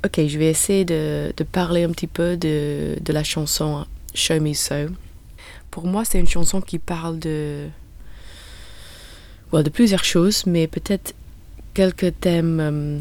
Ok, 0.05 0.21
je 0.27 0.39
vais 0.41 0.49
essayer 0.51 0.85
de, 0.85 1.33
parler 1.53 1.85
un 1.85 1.91
petit 1.91 2.09
peu 2.09 2.37
de, 2.37 2.97
la 3.07 3.23
chanson 3.23 3.87
Show 4.13 4.41
Me 4.41 4.55
So. 4.55 4.89
Pour 5.71 5.87
moi, 5.87 6.05
c'est 6.05 6.19
une 6.19 6.27
chanson 6.27 6.61
qui 6.61 6.81
parle 6.81 7.21
de, 7.21 7.69
well, 9.53 9.63
de 9.63 9.71
plusieurs 9.71 10.03
choses, 10.03 10.47
mais 10.47 10.67
peut-être 10.67 11.15
quelques 11.75 12.19
thèmes 12.19 12.59
euh, 12.61 12.99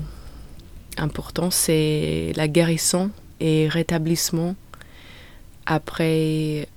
importants. 0.98 1.50
C'est 1.50 2.32
la 2.36 2.48
guérison 2.48 3.10
et 3.40 3.68
rétablissement 3.68 4.56
après 5.66 6.68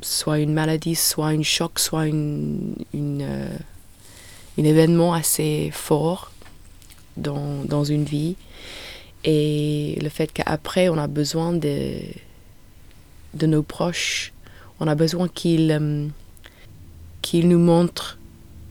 soit 0.00 0.38
une 0.38 0.54
maladie, 0.54 0.94
soit 0.94 1.26
un 1.26 1.42
choc, 1.42 1.78
soit 1.78 2.06
une, 2.06 2.74
une, 2.94 3.20
euh, 3.20 3.58
un 4.58 4.64
événement 4.64 5.12
assez 5.12 5.68
fort 5.74 6.32
dans, 7.16 7.64
dans 7.64 7.84
une 7.84 8.04
vie 8.04 8.36
et 9.24 9.98
le 10.00 10.08
fait 10.08 10.32
qu'après 10.32 10.88
on 10.88 10.98
a 10.98 11.08
besoin 11.08 11.52
de, 11.52 11.98
de 13.34 13.46
nos 13.46 13.62
proches, 13.62 14.32
on 14.80 14.86
a 14.86 14.94
besoin 14.94 15.28
qu'ils 15.28 15.70
euh, 15.72 16.08
nous 17.42 17.58
montrent 17.58 18.18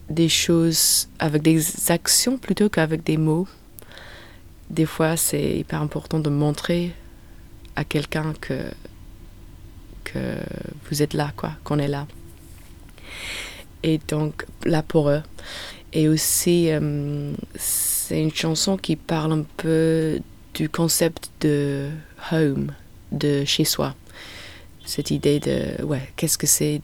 des 0.10 0.30
choses 0.30 1.10
avec 1.20 1.42
des 1.42 1.92
actions 1.92 2.38
plutôt 2.38 2.70
qu'avec 2.70 3.04
des 3.04 3.18
mots. 3.18 3.48
Des 4.70 4.86
fois, 4.86 5.18
c'est 5.18 5.58
hyper 5.58 5.82
important 5.82 6.20
de 6.20 6.30
montrer 6.30 6.94
à 7.76 7.84
quelqu'un 7.84 8.34
que, 8.40 8.72
que 10.04 10.38
vous 10.90 11.02
êtes 11.02 11.14
là, 11.14 11.34
quoi, 11.36 11.52
qu'on 11.64 11.80
est 11.80 11.88
là. 11.88 12.08
Et 13.84 14.00
donc, 14.08 14.46
là 14.64 14.82
pour 14.82 15.10
eux. 15.10 15.22
Et 15.94 16.08
aussi, 16.08 16.70
euh, 16.72 17.34
c'est 18.08 18.22
une 18.22 18.32
chanson 18.32 18.78
qui 18.78 18.96
parle 18.96 19.32
un 19.32 19.46
peu 19.58 20.20
du 20.54 20.70
concept 20.70 21.32
de 21.42 21.90
home, 22.32 22.72
de 23.12 23.44
chez 23.46 23.66
soi. 23.66 23.96
Cette 24.86 25.10
idée 25.10 25.40
de, 25.40 25.84
ouais, 25.84 26.08
qu'est-ce 26.16 26.38
que 26.38 26.46
c'est 26.46 26.82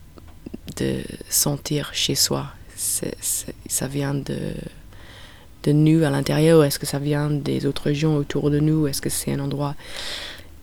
de 0.77 1.03
sentir 1.29 1.91
chez 1.93 2.15
soi? 2.15 2.47
Ça 2.75 3.88
vient 3.88 4.15
de, 4.15 4.55
de 5.62 5.71
nous 5.71 6.03
à 6.03 6.10
l'intérieur 6.10 6.63
est-ce 6.63 6.79
que 6.79 6.88
ça 6.88 6.97
vient 6.97 7.29
des 7.29 7.67
autres 7.67 7.91
gens 7.91 8.15
autour 8.15 8.49
de 8.49 8.60
nous? 8.60 8.88
Est-ce 8.88 9.01
que 9.01 9.12
c'est 9.12 9.34
un 9.34 9.41
endroit? 9.41 9.75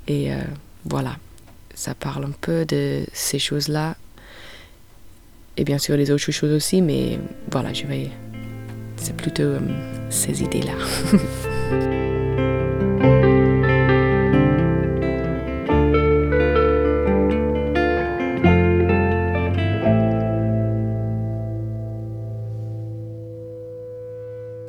Et 0.09 0.33
euh, 0.33 0.41
voilà, 0.85 1.19
ça 1.75 1.95
parle 1.95 2.25
un 2.25 2.35
peu 2.41 2.65
de 2.65 3.05
ces 3.13 3.39
choses-là. 3.39 3.97
Et 5.57 5.63
bien 5.63 5.79
sûr 5.79 5.97
des 5.97 6.11
autres 6.11 6.33
choses 6.33 6.53
aussi, 6.53 6.83
mais 6.83 7.21
voilà, 7.53 7.73
je 7.73 7.87
vais. 7.87 8.11
C'est 8.99 9.17
plutôt 9.17 9.43
euh, 9.43 9.61
ces 10.11 10.43
idées-là. 10.43 10.75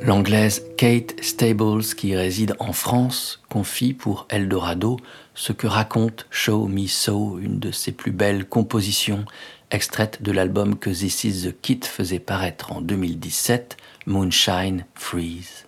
L'anglaise 0.10 0.64
Kate 0.76 1.16
Stables, 1.22 1.84
qui 1.96 2.16
réside 2.16 2.56
en 2.58 2.74
France, 2.74 3.44
confie 3.48 3.94
pour 3.94 4.26
Eldorado 4.30 4.98
ce 5.36 5.54
que 5.54 5.68
raconte 5.68 6.26
Show 6.32 6.68
Me 6.68 6.88
So, 6.88 7.38
une 7.40 7.60
de 7.60 7.70
ses 7.70 7.92
plus 7.92 8.12
belles 8.12 8.46
compositions, 8.46 9.26
extraite 9.70 10.24
de 10.24 10.32
l'album 10.32 10.80
que 10.80 10.90
This 10.90 11.26
Is 11.26 11.48
the 11.48 11.56
Kit 11.62 11.82
faisait 11.84 12.18
paraître 12.18 12.72
en 12.72 12.82
2017, 12.82 13.78
Moonshine 14.10 14.86
Freeze. 14.96 15.68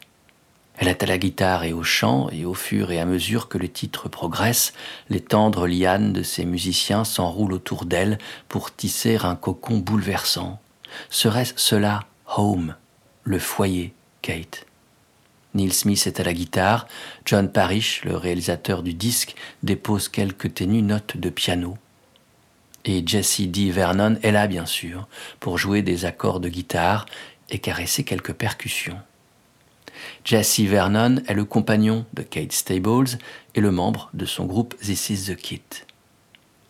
Elle 0.76 0.88
est 0.88 1.04
à 1.04 1.06
la 1.06 1.20
guitare 1.20 1.64
et 1.64 1.74
au 1.74 1.84
chant, 1.84 2.28
et 2.32 2.44
au 2.44 2.56
fur 2.56 2.92
et 2.92 3.00
à 3.00 3.06
mesure 3.06 3.48
que 3.48 3.60
le 3.60 3.70
titre 3.70 4.10
progresse, 4.10 4.74
les 5.10 5.20
tendres 5.20 5.68
lianes 5.68 6.12
de 6.12 6.24
ses 6.24 6.44
musiciens 6.44 7.04
s'enroulent 7.04 7.54
autour 7.54 7.86
d'elle 7.86 8.18
pour 8.50 8.76
tisser 8.76 9.18
un 9.18 9.36
cocon 9.36 9.78
bouleversant. 9.78 10.60
Serait-ce 11.12 11.54
cela 11.56 12.00
Home, 12.36 12.74
le 13.26 13.38
foyer 13.38 13.94
Kate? 14.24 14.66
Neil 15.54 15.72
Smith 15.72 16.08
est 16.08 16.20
à 16.20 16.24
la 16.24 16.34
guitare, 16.34 16.88
John 17.26 17.48
Parrish, 17.48 18.04
le 18.06 18.18
réalisateur 18.18 18.82
du 18.82 18.96
disque, 18.96 19.36
dépose 19.62 20.10
quelques 20.10 20.56
ténues 20.56 20.82
notes 20.82 21.16
de 21.16 21.30
piano. 21.30 21.78
Et 22.86 23.04
Jesse 23.06 23.42
D. 23.42 23.70
Vernon 23.70 24.18
est 24.24 24.32
là, 24.32 24.48
bien 24.48 24.66
sûr, 24.66 25.08
pour 25.40 25.60
jouer 25.60 25.84
des 25.84 26.06
accords 26.06 26.40
de 26.40 26.50
guitare 26.50 27.06
et 27.52 27.60
caresser 27.60 28.04
quelques 28.04 28.34
percussions. 28.34 29.00
Jesse 30.26 30.62
Vernon 30.62 31.18
est 31.28 31.34
le 31.34 31.46
compagnon 31.46 32.06
de 32.14 32.24
Kate 32.24 32.54
Stables 32.54 33.20
et 33.56 33.62
le 33.62 33.72
membre 33.72 34.10
de 34.14 34.26
son 34.26 34.46
groupe 34.46 34.76
This 34.80 35.10
Is 35.10 35.32
the 35.32 35.36
Kit. 35.36 35.62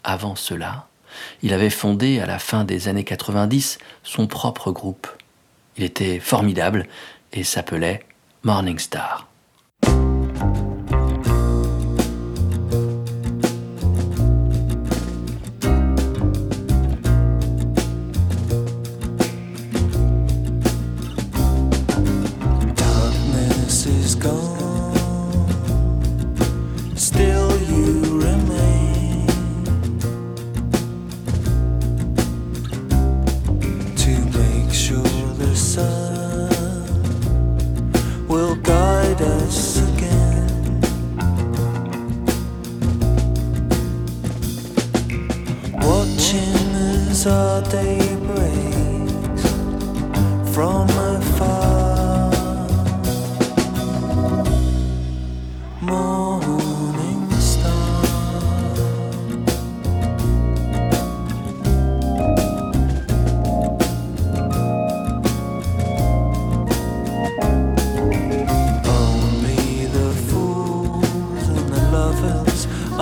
Avant 0.04 0.36
cela, 0.36 0.88
il 1.42 1.54
avait 1.54 1.70
fondé 1.70 2.20
à 2.20 2.26
la 2.26 2.40
fin 2.40 2.64
des 2.64 2.88
années 2.88 3.04
90 3.04 3.78
son 4.04 4.28
propre 4.28 4.72
groupe. 4.72 5.08
Il 5.78 5.84
était 5.84 6.20
formidable 6.20 6.88
et 7.32 7.44
s'appelait 7.44 8.06
Morning 8.44 8.80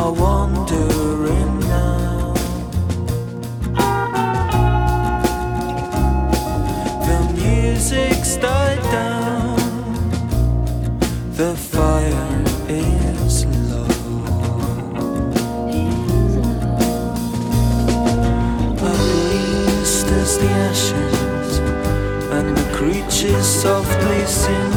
are 0.10 0.14
wandering 0.14 1.60
now. 1.60 2.34
The 7.08 7.20
music's 7.36 8.38
died 8.38 8.82
down, 8.92 9.58
the 11.34 11.56
fire 11.56 12.44
is 12.68 13.46
low. 13.70 13.86
Unleashed 18.90 20.10
as 20.22 20.38
the 20.40 20.50
ashes, 20.70 21.60
and 22.32 22.58
the 22.58 22.68
creatures 22.76 23.46
softly 23.46 24.26
sing. 24.26 24.69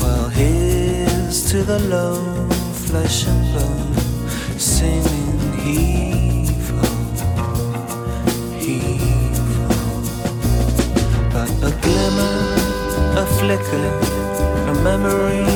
Well, 0.00 0.28
here's 0.30 1.48
to 1.52 1.62
the 1.62 1.78
low 1.78 2.48
flesh 2.72 3.28
and 3.28 3.54
bone, 3.54 3.94
singing 4.58 5.38
ho. 6.66 6.82
But 11.32 11.50
a 11.62 11.72
glimmer, 11.84 12.38
a 13.22 13.26
flicker, 13.38 13.86
a 14.70 14.74
memory, 14.82 15.46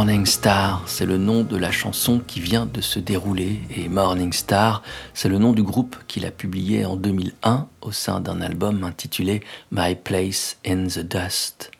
Morning 0.00 0.24
Star, 0.24 0.82
c'est 0.86 1.04
le 1.04 1.18
nom 1.18 1.42
de 1.42 1.58
la 1.58 1.70
chanson 1.70 2.22
qui 2.26 2.40
vient 2.40 2.64
de 2.64 2.80
se 2.80 2.98
dérouler 2.98 3.60
et 3.76 3.90
Morning 3.90 4.32
Star, 4.32 4.82
c'est 5.12 5.28
le 5.28 5.36
nom 5.36 5.52
du 5.52 5.62
groupe 5.62 5.94
qu'il 6.08 6.24
a 6.24 6.30
publié 6.30 6.86
en 6.86 6.96
2001 6.96 7.68
au 7.82 7.92
sein 7.92 8.20
d'un 8.20 8.40
album 8.40 8.82
intitulé 8.82 9.42
My 9.70 9.94
Place 9.94 10.56
in 10.66 10.86
the 10.86 11.00
Dust. 11.00 11.70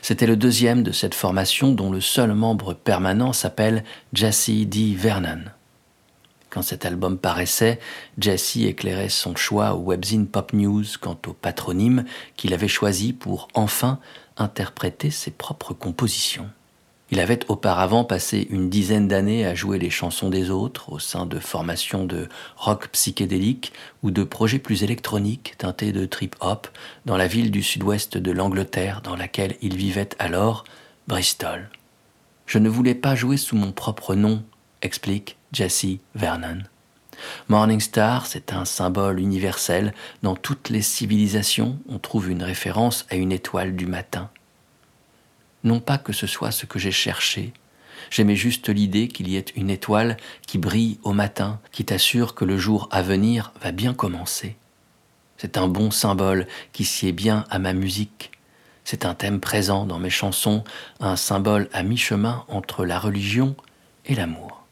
C'était 0.00 0.26
le 0.26 0.38
deuxième 0.38 0.82
de 0.82 0.92
cette 0.92 1.14
formation 1.14 1.72
dont 1.72 1.90
le 1.90 2.00
seul 2.00 2.32
membre 2.32 2.72
permanent 2.72 3.34
s'appelle 3.34 3.84
Jesse 4.14 4.48
D. 4.64 4.94
Vernon. 4.96 5.42
Quand 6.48 6.62
cet 6.62 6.86
album 6.86 7.18
paraissait, 7.18 7.80
Jesse 8.18 8.56
éclairait 8.56 9.10
son 9.10 9.36
choix 9.36 9.74
au 9.74 9.82
webzine 9.82 10.26
Pop 10.26 10.54
News 10.54 10.86
quant 11.02 11.18
au 11.26 11.34
patronyme 11.34 12.06
qu'il 12.38 12.54
avait 12.54 12.66
choisi 12.66 13.12
pour 13.12 13.48
enfin 13.52 13.98
interpréter 14.38 15.10
ses 15.10 15.32
propres 15.32 15.74
compositions. 15.74 16.48
Il 17.10 17.20
avait 17.20 17.48
auparavant 17.48 18.04
passé 18.04 18.48
une 18.50 18.68
dizaine 18.68 19.06
d'années 19.06 19.46
à 19.46 19.54
jouer 19.54 19.78
les 19.78 19.90
chansons 19.90 20.28
des 20.28 20.50
autres 20.50 20.90
au 20.90 20.98
sein 20.98 21.24
de 21.24 21.38
formations 21.38 22.04
de 22.04 22.28
rock 22.56 22.88
psychédélique 22.88 23.72
ou 24.02 24.10
de 24.10 24.24
projets 24.24 24.58
plus 24.58 24.82
électroniques 24.82 25.54
teintés 25.58 25.92
de 25.92 26.04
trip-hop 26.04 26.66
dans 27.04 27.16
la 27.16 27.28
ville 27.28 27.52
du 27.52 27.62
sud-ouest 27.62 28.18
de 28.18 28.32
l'Angleterre 28.32 29.02
dans 29.02 29.14
laquelle 29.14 29.56
il 29.62 29.76
vivait 29.76 30.08
alors, 30.18 30.64
Bristol. 31.06 31.70
Je 32.46 32.58
ne 32.58 32.68
voulais 32.68 32.94
pas 32.96 33.14
jouer 33.14 33.36
sous 33.36 33.56
mon 33.56 33.70
propre 33.70 34.16
nom, 34.16 34.42
explique 34.82 35.36
Jesse 35.52 35.98
Vernon. 36.16 36.58
Morning 37.48 37.80
Star, 37.80 38.26
c'est 38.26 38.52
un 38.52 38.64
symbole 38.64 39.20
universel. 39.20 39.94
Dans 40.22 40.36
toutes 40.36 40.68
les 40.68 40.82
civilisations, 40.82 41.78
on 41.88 41.98
trouve 41.98 42.30
une 42.30 42.42
référence 42.42 43.06
à 43.10 43.14
une 43.14 43.32
étoile 43.32 43.74
du 43.76 43.86
matin. 43.86 44.28
Non 45.66 45.80
pas 45.80 45.98
que 45.98 46.12
ce 46.12 46.28
soit 46.28 46.52
ce 46.52 46.64
que 46.64 46.78
j'ai 46.78 46.92
cherché, 46.92 47.52
j'aimais 48.08 48.36
juste 48.36 48.68
l'idée 48.68 49.08
qu'il 49.08 49.28
y 49.28 49.34
ait 49.34 49.46
une 49.56 49.68
étoile 49.68 50.16
qui 50.46 50.58
brille 50.58 51.00
au 51.02 51.12
matin, 51.12 51.58
qui 51.72 51.84
t'assure 51.84 52.36
que 52.36 52.44
le 52.44 52.56
jour 52.56 52.88
à 52.92 53.02
venir 53.02 53.52
va 53.60 53.72
bien 53.72 53.92
commencer. 53.92 54.54
C'est 55.38 55.56
un 55.56 55.66
bon 55.66 55.90
symbole 55.90 56.46
qui 56.72 56.84
sied 56.84 57.10
bien 57.10 57.46
à 57.50 57.58
ma 57.58 57.72
musique. 57.72 58.30
C'est 58.84 59.04
un 59.04 59.14
thème 59.14 59.40
présent 59.40 59.86
dans 59.86 59.98
mes 59.98 60.08
chansons, 60.08 60.62
un 61.00 61.16
symbole 61.16 61.68
à 61.72 61.82
mi-chemin 61.82 62.44
entre 62.46 62.84
la 62.84 63.00
religion 63.00 63.56
et 64.04 64.14
l'amour. 64.14 64.62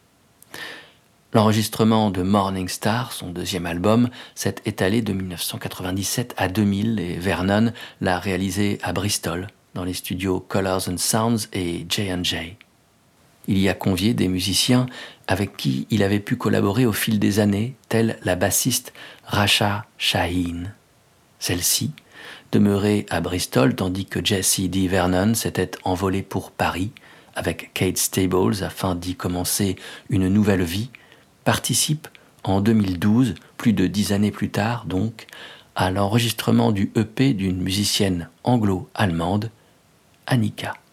L'enregistrement 1.32 2.12
de 2.12 2.22
Morning 2.22 2.68
Star, 2.68 3.10
son 3.10 3.30
deuxième 3.30 3.66
album, 3.66 4.10
s'est 4.36 4.62
étalé 4.64 5.02
de 5.02 5.12
1997 5.12 6.34
à 6.36 6.46
2000 6.46 7.00
et 7.00 7.14
Vernon 7.14 7.72
l'a 8.00 8.20
réalisé 8.20 8.78
à 8.84 8.92
Bristol, 8.92 9.48
dans 9.74 9.84
les 9.84 9.94
studios 9.94 10.40
Colors 10.40 10.88
Sounds 10.96 11.48
et 11.52 11.86
J&J. 11.88 12.56
Il 13.46 13.58
y 13.58 13.68
a 13.68 13.74
convié 13.74 14.14
des 14.14 14.28
musiciens 14.28 14.86
avec 15.26 15.56
qui 15.56 15.86
il 15.90 16.02
avait 16.02 16.20
pu 16.20 16.36
collaborer 16.36 16.86
au 16.86 16.92
fil 16.92 17.18
des 17.18 17.40
années, 17.40 17.74
telle 17.88 18.18
la 18.22 18.36
bassiste 18.36 18.92
Rasha 19.24 19.84
Shaheen. 19.98 20.72
Celle-ci 21.38 21.92
demeurait 22.52 23.04
à 23.10 23.20
Bristol 23.20 23.74
tandis 23.74 24.06
que 24.06 24.24
Jesse 24.24 24.60
D. 24.60 24.88
Vernon 24.88 25.34
s'était 25.34 25.72
envolé 25.84 26.22
pour 26.22 26.52
Paris 26.52 26.92
avec 27.34 27.72
Kate 27.74 27.98
Stables 27.98 28.62
afin 28.62 28.94
d'y 28.94 29.16
commencer 29.16 29.76
une 30.08 30.28
nouvelle 30.28 30.62
vie, 30.62 30.90
participe 31.44 32.08
en 32.44 32.60
2012, 32.60 33.34
plus 33.56 33.72
de 33.72 33.86
dix 33.86 34.12
années 34.12 34.30
plus 34.30 34.50
tard 34.50 34.84
donc, 34.86 35.26
à 35.74 35.90
l'enregistrement 35.90 36.70
du 36.70 36.92
EP 36.94 37.34
d'une 37.34 37.60
musicienne 37.60 38.28
anglo-allemande, 38.44 39.50
Annika. 40.26 40.83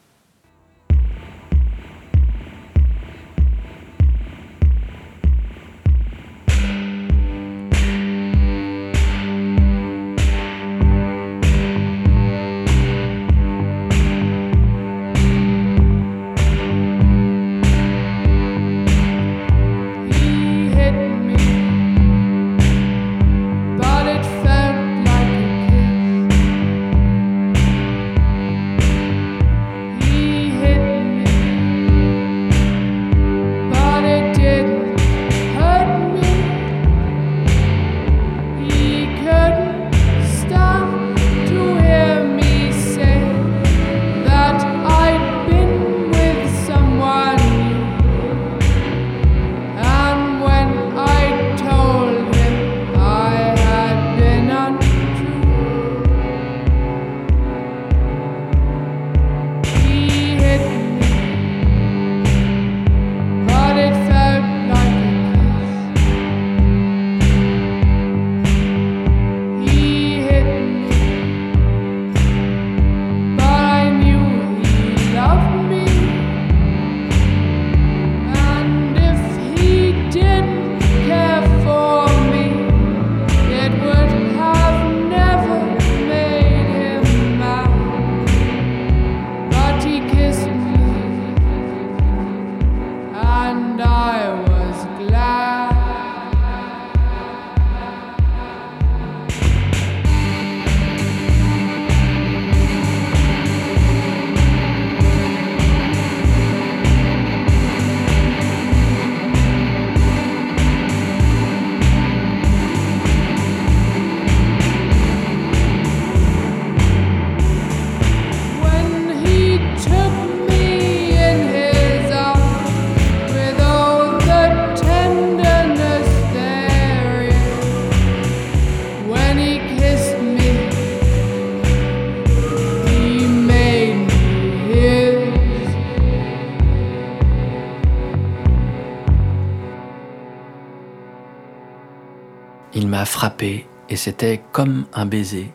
Frappé 143.22 143.68
et 143.88 143.98
c'était 143.98 144.42
comme 144.52 144.88
un 144.94 145.06
baiser. 145.06 145.52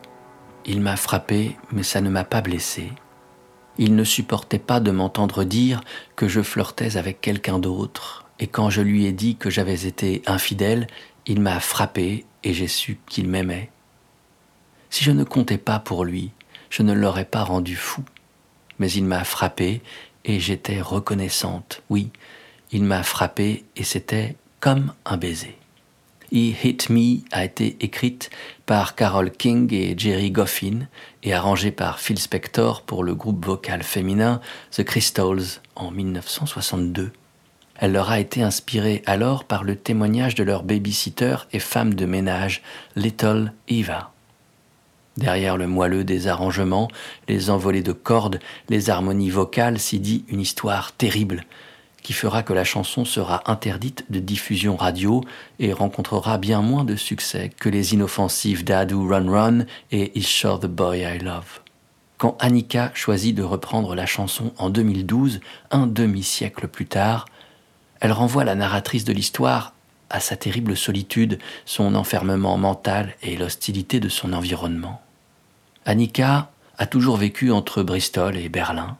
Il 0.66 0.80
m'a 0.80 0.94
frappé 0.94 1.56
mais 1.72 1.82
ça 1.82 2.00
ne 2.00 2.08
m'a 2.08 2.22
pas 2.22 2.40
blessé. 2.40 2.92
Il 3.76 3.96
ne 3.96 4.04
supportait 4.04 4.60
pas 4.60 4.78
de 4.78 4.92
m'entendre 4.92 5.42
dire 5.42 5.80
que 6.14 6.28
je 6.28 6.42
flirtais 6.42 6.96
avec 6.96 7.20
quelqu'un 7.20 7.58
d'autre, 7.58 8.24
et 8.38 8.46
quand 8.46 8.70
je 8.70 8.82
lui 8.82 9.06
ai 9.06 9.10
dit 9.10 9.34
que 9.34 9.50
j'avais 9.50 9.84
été 9.84 10.22
infidèle, 10.28 10.86
il 11.26 11.40
m'a 11.40 11.58
frappé 11.58 12.24
et 12.44 12.54
j'ai 12.54 12.68
su 12.68 13.00
qu'il 13.08 13.26
m'aimait. 13.26 13.72
Si 14.88 15.02
je 15.02 15.10
ne 15.10 15.24
comptais 15.24 15.58
pas 15.58 15.80
pour 15.80 16.04
lui, 16.04 16.30
je 16.70 16.84
ne 16.84 16.92
l'aurais 16.92 17.24
pas 17.24 17.42
rendu 17.42 17.74
fou. 17.74 18.04
Mais 18.78 18.92
il 18.92 19.06
m'a 19.06 19.24
frappé 19.24 19.82
et 20.24 20.38
j'étais 20.38 20.80
reconnaissante. 20.80 21.82
Oui, 21.90 22.12
il 22.70 22.84
m'a 22.84 23.02
frappé 23.02 23.64
et 23.74 23.82
c'était 23.82 24.36
comme 24.60 24.92
un 25.04 25.16
baiser. 25.16 25.58
He 26.32 26.54
Hit 26.62 26.90
Me 26.90 27.20
a 27.30 27.44
été 27.44 27.76
écrite 27.80 28.30
par 28.66 28.94
Carole 28.94 29.30
King 29.30 29.72
et 29.72 29.94
Jerry 29.96 30.30
Goffin 30.30 30.88
et 31.22 31.32
arrangée 31.34 31.70
par 31.70 32.00
Phil 32.00 32.18
Spector 32.18 32.82
pour 32.82 33.04
le 33.04 33.14
groupe 33.14 33.44
vocal 33.44 33.82
féminin 33.82 34.40
The 34.72 34.82
Crystals 34.82 35.60
en 35.76 35.90
1962. 35.90 37.12
Elle 37.78 37.92
leur 37.92 38.10
a 38.10 38.18
été 38.18 38.42
inspirée 38.42 39.02
alors 39.06 39.44
par 39.44 39.62
le 39.62 39.76
témoignage 39.76 40.34
de 40.34 40.44
leur 40.44 40.62
babysitter 40.62 41.36
et 41.52 41.60
femme 41.60 41.94
de 41.94 42.06
ménage, 42.06 42.62
Little 42.96 43.52
Eva. 43.68 44.12
Derrière 45.16 45.56
le 45.56 45.66
moelleux 45.66 46.04
des 46.04 46.26
arrangements, 46.26 46.88
les 47.28 47.50
envolées 47.50 47.82
de 47.82 47.92
cordes, 47.92 48.40
les 48.68 48.90
harmonies 48.90 49.30
vocales 49.30 49.78
s'y 49.78 49.98
dit 49.98 50.24
une 50.28 50.40
histoire 50.40 50.92
terrible 50.92 51.44
qui 52.06 52.12
fera 52.12 52.44
que 52.44 52.52
la 52.52 52.62
chanson 52.62 53.04
sera 53.04 53.42
interdite 53.50 54.04
de 54.10 54.20
diffusion 54.20 54.76
radio 54.76 55.24
et 55.58 55.72
rencontrera 55.72 56.38
bien 56.38 56.62
moins 56.62 56.84
de 56.84 56.94
succès 56.94 57.50
que 57.58 57.68
les 57.68 57.94
inoffensifs 57.94 58.64
Dadu 58.64 58.94
Run 58.94 59.28
Run 59.28 59.66
et 59.90 60.16
Is 60.16 60.22
Sure 60.22 60.60
the 60.60 60.66
Boy 60.66 61.00
I 61.00 61.18
Love. 61.18 61.58
Quand 62.16 62.36
Annika 62.38 62.92
choisit 62.94 63.34
de 63.34 63.42
reprendre 63.42 63.96
la 63.96 64.06
chanson 64.06 64.52
en 64.56 64.70
2012, 64.70 65.40
un 65.72 65.88
demi-siècle 65.88 66.68
plus 66.68 66.86
tard, 66.86 67.26
elle 67.98 68.12
renvoie 68.12 68.44
la 68.44 68.54
narratrice 68.54 69.04
de 69.04 69.12
l'histoire 69.12 69.72
à 70.08 70.20
sa 70.20 70.36
terrible 70.36 70.76
solitude, 70.76 71.40
son 71.64 71.96
enfermement 71.96 72.56
mental 72.56 73.16
et 73.24 73.36
l'hostilité 73.36 73.98
de 73.98 74.08
son 74.08 74.32
environnement. 74.32 75.02
Annika 75.86 76.52
a 76.78 76.86
toujours 76.86 77.16
vécu 77.16 77.50
entre 77.50 77.82
Bristol 77.82 78.36
et 78.36 78.48
Berlin. 78.48 78.96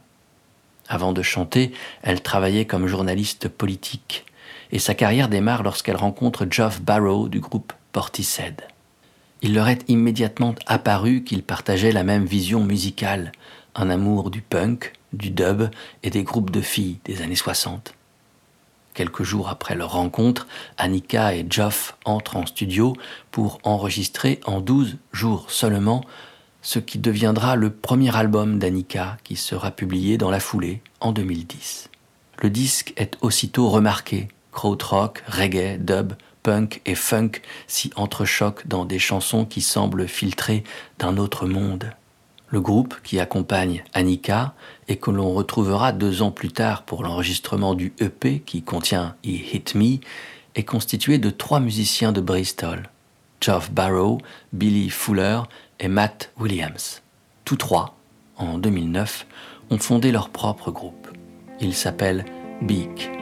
Avant 0.89 1.13
de 1.13 1.21
chanter, 1.21 1.73
elle 2.01 2.21
travaillait 2.21 2.65
comme 2.65 2.87
journaliste 2.87 3.49
politique, 3.49 4.25
et 4.71 4.79
sa 4.79 4.93
carrière 4.93 5.29
démarre 5.29 5.63
lorsqu'elle 5.63 5.97
rencontre 5.97 6.47
Geoff 6.49 6.81
Barrow 6.81 7.27
du 7.27 7.39
groupe 7.39 7.73
Portishead. 7.91 8.61
Il 9.41 9.53
leur 9.53 9.67
est 9.67 9.87
immédiatement 9.89 10.55
apparu 10.65 11.23
qu'ils 11.23 11.43
partageaient 11.43 11.91
la 11.91 12.03
même 12.03 12.25
vision 12.25 12.63
musicale, 12.63 13.31
un 13.75 13.89
amour 13.89 14.31
du 14.31 14.41
punk, 14.41 14.93
du 15.13 15.29
dub 15.29 15.69
et 16.03 16.09
des 16.09 16.23
groupes 16.23 16.51
de 16.51 16.61
filles 16.61 16.99
des 17.05 17.21
années 17.21 17.35
60. 17.35 17.93
Quelques 18.93 19.21
jours 19.21 19.49
après 19.49 19.75
leur 19.75 19.91
rencontre, 19.91 20.47
Annika 20.79 21.35
et 21.35 21.45
Geoff 21.47 21.95
entrent 22.03 22.37
en 22.37 22.47
studio 22.47 22.95
pour 23.29 23.59
enregistrer 23.63 24.39
en 24.45 24.59
12 24.59 24.97
jours 25.11 25.51
seulement 25.51 26.03
ce 26.67 26.79
qui 26.79 26.97
deviendra 26.97 27.55
le 27.55 27.69
premier 27.69 28.13
album 28.13 28.59
d'Annika 28.59 29.15
qui 29.23 29.37
sera 29.37 29.71
publié 29.71 30.17
dans 30.17 30.29
la 30.29 30.41
foulée 30.41 30.81
en 30.99 31.13
2010. 31.13 31.89
Le 32.39 32.49
disque 32.49 32.93
est 32.97 33.15
aussitôt 33.21 33.69
remarqué. 33.69 34.27
Krautrock, 34.51 35.23
reggae, 35.29 35.77
dub, 35.79 36.11
punk 36.43 36.81
et 36.85 36.93
funk 36.93 37.41
s'y 37.67 37.89
entrechoquent 37.95 38.67
dans 38.67 38.83
des 38.83 38.99
chansons 38.99 39.45
qui 39.45 39.61
semblent 39.61 40.09
filtrées 40.09 40.65
d'un 40.99 41.15
autre 41.15 41.47
monde. 41.47 41.93
Le 42.49 42.59
groupe 42.59 42.95
qui 43.01 43.21
accompagne 43.21 43.85
Annika 43.93 44.53
et 44.89 44.97
que 44.97 45.09
l'on 45.09 45.33
retrouvera 45.33 45.93
deux 45.93 46.21
ans 46.21 46.31
plus 46.31 46.51
tard 46.51 46.83
pour 46.83 47.01
l'enregistrement 47.01 47.75
du 47.75 47.93
EP 48.01 48.41
qui 48.45 48.61
contient 48.61 49.15
He 49.23 49.53
Hit 49.53 49.73
Me 49.73 49.99
est 50.55 50.65
constitué 50.65 51.17
de 51.17 51.29
trois 51.29 51.61
musiciens 51.61 52.11
de 52.11 52.19
Bristol, 52.19 52.89
Geoff 53.39 53.71
Barrow, 53.71 54.17
Billy 54.51 54.89
Fuller 54.89 55.43
et 55.79 55.87
Matt 55.87 56.31
Williams. 56.39 57.01
Tous 57.45 57.57
trois, 57.57 57.97
en 58.37 58.57
2009, 58.57 59.25
ont 59.69 59.77
fondé 59.77 60.11
leur 60.11 60.29
propre 60.29 60.71
groupe. 60.71 61.07
Il 61.59 61.73
s'appelle 61.73 62.25
Beak. 62.61 63.16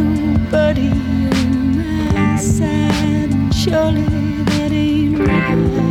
Nobody 0.00 0.90
on 0.90 1.76
my 1.76 2.36
side 2.36 3.30
and 3.32 3.54
Surely 3.54 4.02
that 4.44 4.72
ain't 4.72 5.18
right. 5.18 5.89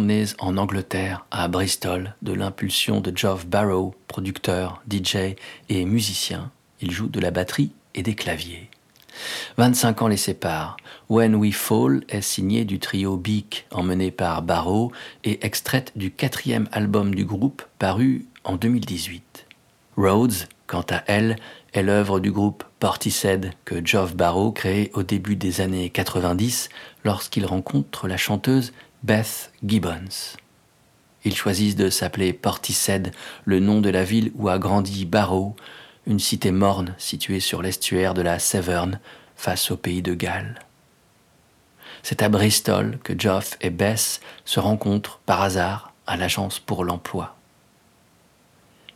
Nées 0.00 0.26
en 0.38 0.56
Angleterre, 0.56 1.24
à 1.30 1.48
Bristol, 1.48 2.14
de 2.22 2.32
l'impulsion 2.32 3.00
de 3.00 3.16
Geoff 3.16 3.46
Barrow, 3.46 3.94
producteur, 4.08 4.82
DJ 4.90 5.36
et 5.68 5.84
musicien. 5.84 6.50
Il 6.80 6.90
joue 6.90 7.08
de 7.08 7.20
la 7.20 7.30
batterie 7.30 7.72
et 7.94 8.02
des 8.02 8.14
claviers. 8.14 8.68
25 9.58 10.02
ans 10.02 10.08
les 10.08 10.16
séparent. 10.16 10.76
When 11.08 11.34
We 11.34 11.54
Fall 11.54 12.02
est 12.08 12.20
signé 12.20 12.64
du 12.64 12.78
trio 12.78 13.16
Beak, 13.16 13.66
emmené 13.70 14.10
par 14.10 14.42
Barrow, 14.42 14.92
et 15.22 15.44
extraite 15.46 15.92
du 15.96 16.10
quatrième 16.10 16.68
album 16.72 17.14
du 17.14 17.24
groupe 17.24 17.62
paru 17.78 18.26
en 18.44 18.56
2018. 18.56 19.46
Rhodes, 19.96 20.48
quant 20.66 20.84
à 20.90 21.02
elle, 21.06 21.36
est 21.72 21.82
l'œuvre 21.82 22.20
du 22.20 22.32
groupe 22.32 22.64
Portishead 22.80 23.52
que 23.64 23.84
Geoff 23.84 24.14
Barrow 24.14 24.52
crée 24.52 24.90
au 24.94 25.02
début 25.02 25.36
des 25.36 25.60
années 25.60 25.90
90 25.90 26.68
lorsqu'il 27.04 27.46
rencontre 27.46 28.08
la 28.08 28.16
chanteuse 28.16 28.72
Beth 29.04 29.52
Gibbons. 29.62 30.38
Ils 31.26 31.36
choisissent 31.36 31.76
de 31.76 31.90
s'appeler 31.90 32.32
Portishead, 32.32 33.14
le 33.44 33.60
nom 33.60 33.82
de 33.82 33.90
la 33.90 34.02
ville 34.02 34.32
où 34.34 34.48
a 34.48 34.58
grandi 34.58 35.04
Barrow, 35.04 35.54
une 36.06 36.18
cité 36.18 36.50
morne 36.52 36.94
située 36.96 37.40
sur 37.40 37.60
l'estuaire 37.60 38.14
de 38.14 38.22
la 38.22 38.38
Severn, 38.38 38.98
face 39.36 39.70
au 39.70 39.76
pays 39.76 40.00
de 40.00 40.14
Galles. 40.14 40.58
C'est 42.02 42.22
à 42.22 42.30
Bristol 42.30 42.98
que 43.04 43.12
Geoff 43.12 43.58
et 43.60 43.68
Bess 43.68 44.22
se 44.46 44.58
rencontrent 44.58 45.20
par 45.26 45.42
hasard 45.42 45.92
à 46.06 46.16
l'agence 46.16 46.58
pour 46.58 46.82
l'emploi. 46.82 47.36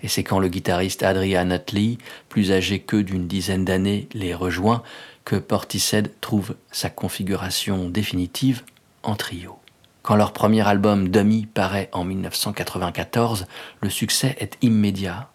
Et 0.02 0.08
c'est 0.08 0.24
quand 0.24 0.38
le 0.38 0.48
guitariste 0.48 1.02
Adrian 1.02 1.50
Utley, 1.50 1.98
plus 2.30 2.50
âgé 2.50 2.80
qu'eux 2.80 3.04
d'une 3.04 3.28
dizaine 3.28 3.66
d'années, 3.66 4.08
les 4.14 4.34
rejoint 4.34 4.82
que 5.26 5.36
Portishead 5.36 6.12
trouve 6.22 6.54
sa 6.72 6.88
configuration 6.88 7.90
définitive 7.90 8.62
en 9.02 9.14
trio. 9.14 9.58
Quand 10.08 10.16
leur 10.16 10.32
premier 10.32 10.66
album 10.66 11.10
Dummy 11.10 11.44
paraît 11.44 11.90
en 11.92 12.02
1994, 12.02 13.44
le 13.82 13.90
succès 13.90 14.36
est 14.38 14.56
immédiat. 14.62 15.28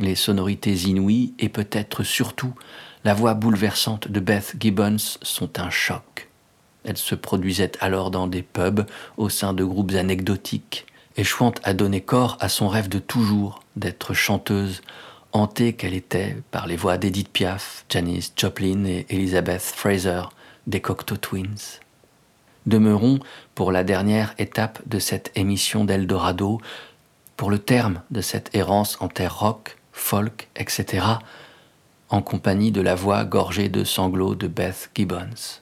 Les 0.00 0.16
sonorités 0.16 0.74
inouïes 0.74 1.34
et 1.38 1.48
peut-être 1.48 2.02
surtout 2.02 2.52
la 3.04 3.14
voix 3.14 3.34
bouleversante 3.34 4.08
de 4.08 4.18
Beth 4.18 4.56
Gibbons 4.58 5.18
sont 5.22 5.60
un 5.60 5.70
choc. 5.70 6.28
Elle 6.82 6.96
se 6.96 7.14
produisait 7.14 7.70
alors 7.78 8.10
dans 8.10 8.26
des 8.26 8.42
pubs 8.42 8.86
au 9.18 9.28
sein 9.28 9.52
de 9.52 9.62
groupes 9.62 9.94
anecdotiques, 9.94 10.86
échouant 11.16 11.54
à 11.62 11.72
donner 11.72 12.00
corps 12.00 12.38
à 12.40 12.48
son 12.48 12.66
rêve 12.66 12.88
de 12.88 12.98
toujours 12.98 13.62
d'être 13.76 14.14
chanteuse, 14.14 14.82
hantée 15.30 15.74
qu'elle 15.74 15.94
était 15.94 16.36
par 16.50 16.66
les 16.66 16.76
voix 16.76 16.98
d'Edith 16.98 17.28
Piaf, 17.28 17.84
Janis 17.88 18.32
Joplin 18.36 18.84
et 18.84 19.06
Elizabeth 19.10 19.62
Fraser 19.62 20.22
des 20.66 20.80
Cocteau 20.80 21.18
Twins. 21.18 21.78
Demeurons 22.66 23.18
pour 23.54 23.72
la 23.72 23.84
dernière 23.84 24.34
étape 24.38 24.80
de 24.86 24.98
cette 24.98 25.32
émission 25.34 25.84
d'Eldorado, 25.84 26.60
pour 27.36 27.50
le 27.50 27.58
terme 27.58 28.02
de 28.10 28.20
cette 28.20 28.54
errance 28.54 28.96
en 29.00 29.08
terre 29.08 29.38
rock, 29.38 29.76
folk, 29.92 30.48
etc., 30.56 31.06
en 32.10 32.22
compagnie 32.22 32.72
de 32.72 32.80
la 32.80 32.94
voix 32.94 33.24
gorgée 33.24 33.68
de 33.68 33.84
sanglots 33.84 34.34
de 34.34 34.48
Beth 34.48 34.90
Gibbons. 34.94 35.60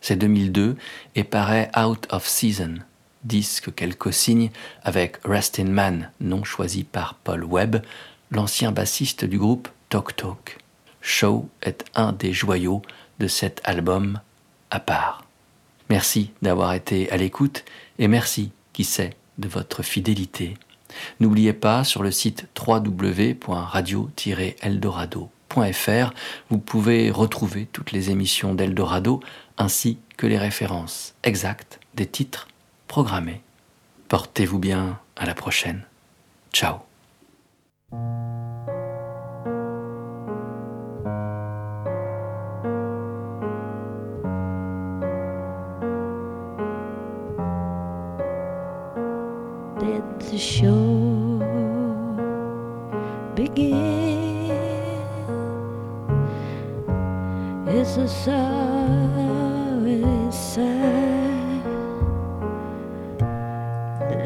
C'est 0.00 0.16
2002 0.16 0.76
et 1.14 1.24
paraît 1.24 1.70
Out 1.78 2.06
of 2.10 2.26
Season, 2.26 2.76
disque 3.24 3.74
qu'elle 3.74 3.96
co-signe 3.96 4.50
avec 4.82 5.18
Restin 5.24 5.64
Man, 5.64 6.10
nom 6.20 6.42
choisi 6.44 6.84
par 6.84 7.14
Paul 7.14 7.44
Webb, 7.44 7.82
l'ancien 8.30 8.72
bassiste 8.72 9.24
du 9.24 9.38
groupe 9.38 9.68
Talk 9.88 10.16
Talk. 10.16 10.58
Show 11.00 11.48
est 11.62 11.84
un 11.94 12.12
des 12.12 12.32
joyaux 12.32 12.82
de 13.18 13.26
cet 13.26 13.60
album 13.64 14.20
à 14.70 14.80
part. 14.80 15.24
Merci 15.90 16.32
d'avoir 16.40 16.72
été 16.72 17.10
à 17.10 17.16
l'écoute 17.16 17.64
et 17.98 18.08
merci, 18.08 18.52
qui 18.72 18.84
sait, 18.84 19.16
de 19.38 19.48
votre 19.48 19.82
fidélité. 19.82 20.54
N'oubliez 21.18 21.52
pas 21.52 21.84
sur 21.84 22.02
le 22.02 22.10
site 22.10 22.46
www.radio-eldorado 22.56 25.30
eldorado.fr. 25.50 26.14
Vous 26.48 26.58
pouvez 26.58 27.10
retrouver 27.10 27.68
toutes 27.72 27.92
les 27.92 28.10
émissions 28.10 28.54
d'Eldorado 28.54 29.20
ainsi 29.58 29.98
que 30.16 30.26
les 30.26 30.38
références 30.38 31.14
exactes 31.22 31.80
des 31.94 32.06
titres 32.06 32.48
programmés. 32.88 33.42
Portez-vous 34.08 34.58
bien, 34.58 34.98
à 35.16 35.26
la 35.26 35.34
prochaine. 35.34 35.84
Ciao. 36.52 36.78
The 50.18 50.38
show 50.38 51.38
begin. 53.34 54.50
It's 57.68 57.96
a 57.96 58.08
sorry 58.08 60.02
sight. 60.32 61.64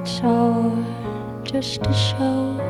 shore 0.08 0.72
just 1.44 1.82
to 1.84 1.92
show. 1.92 2.67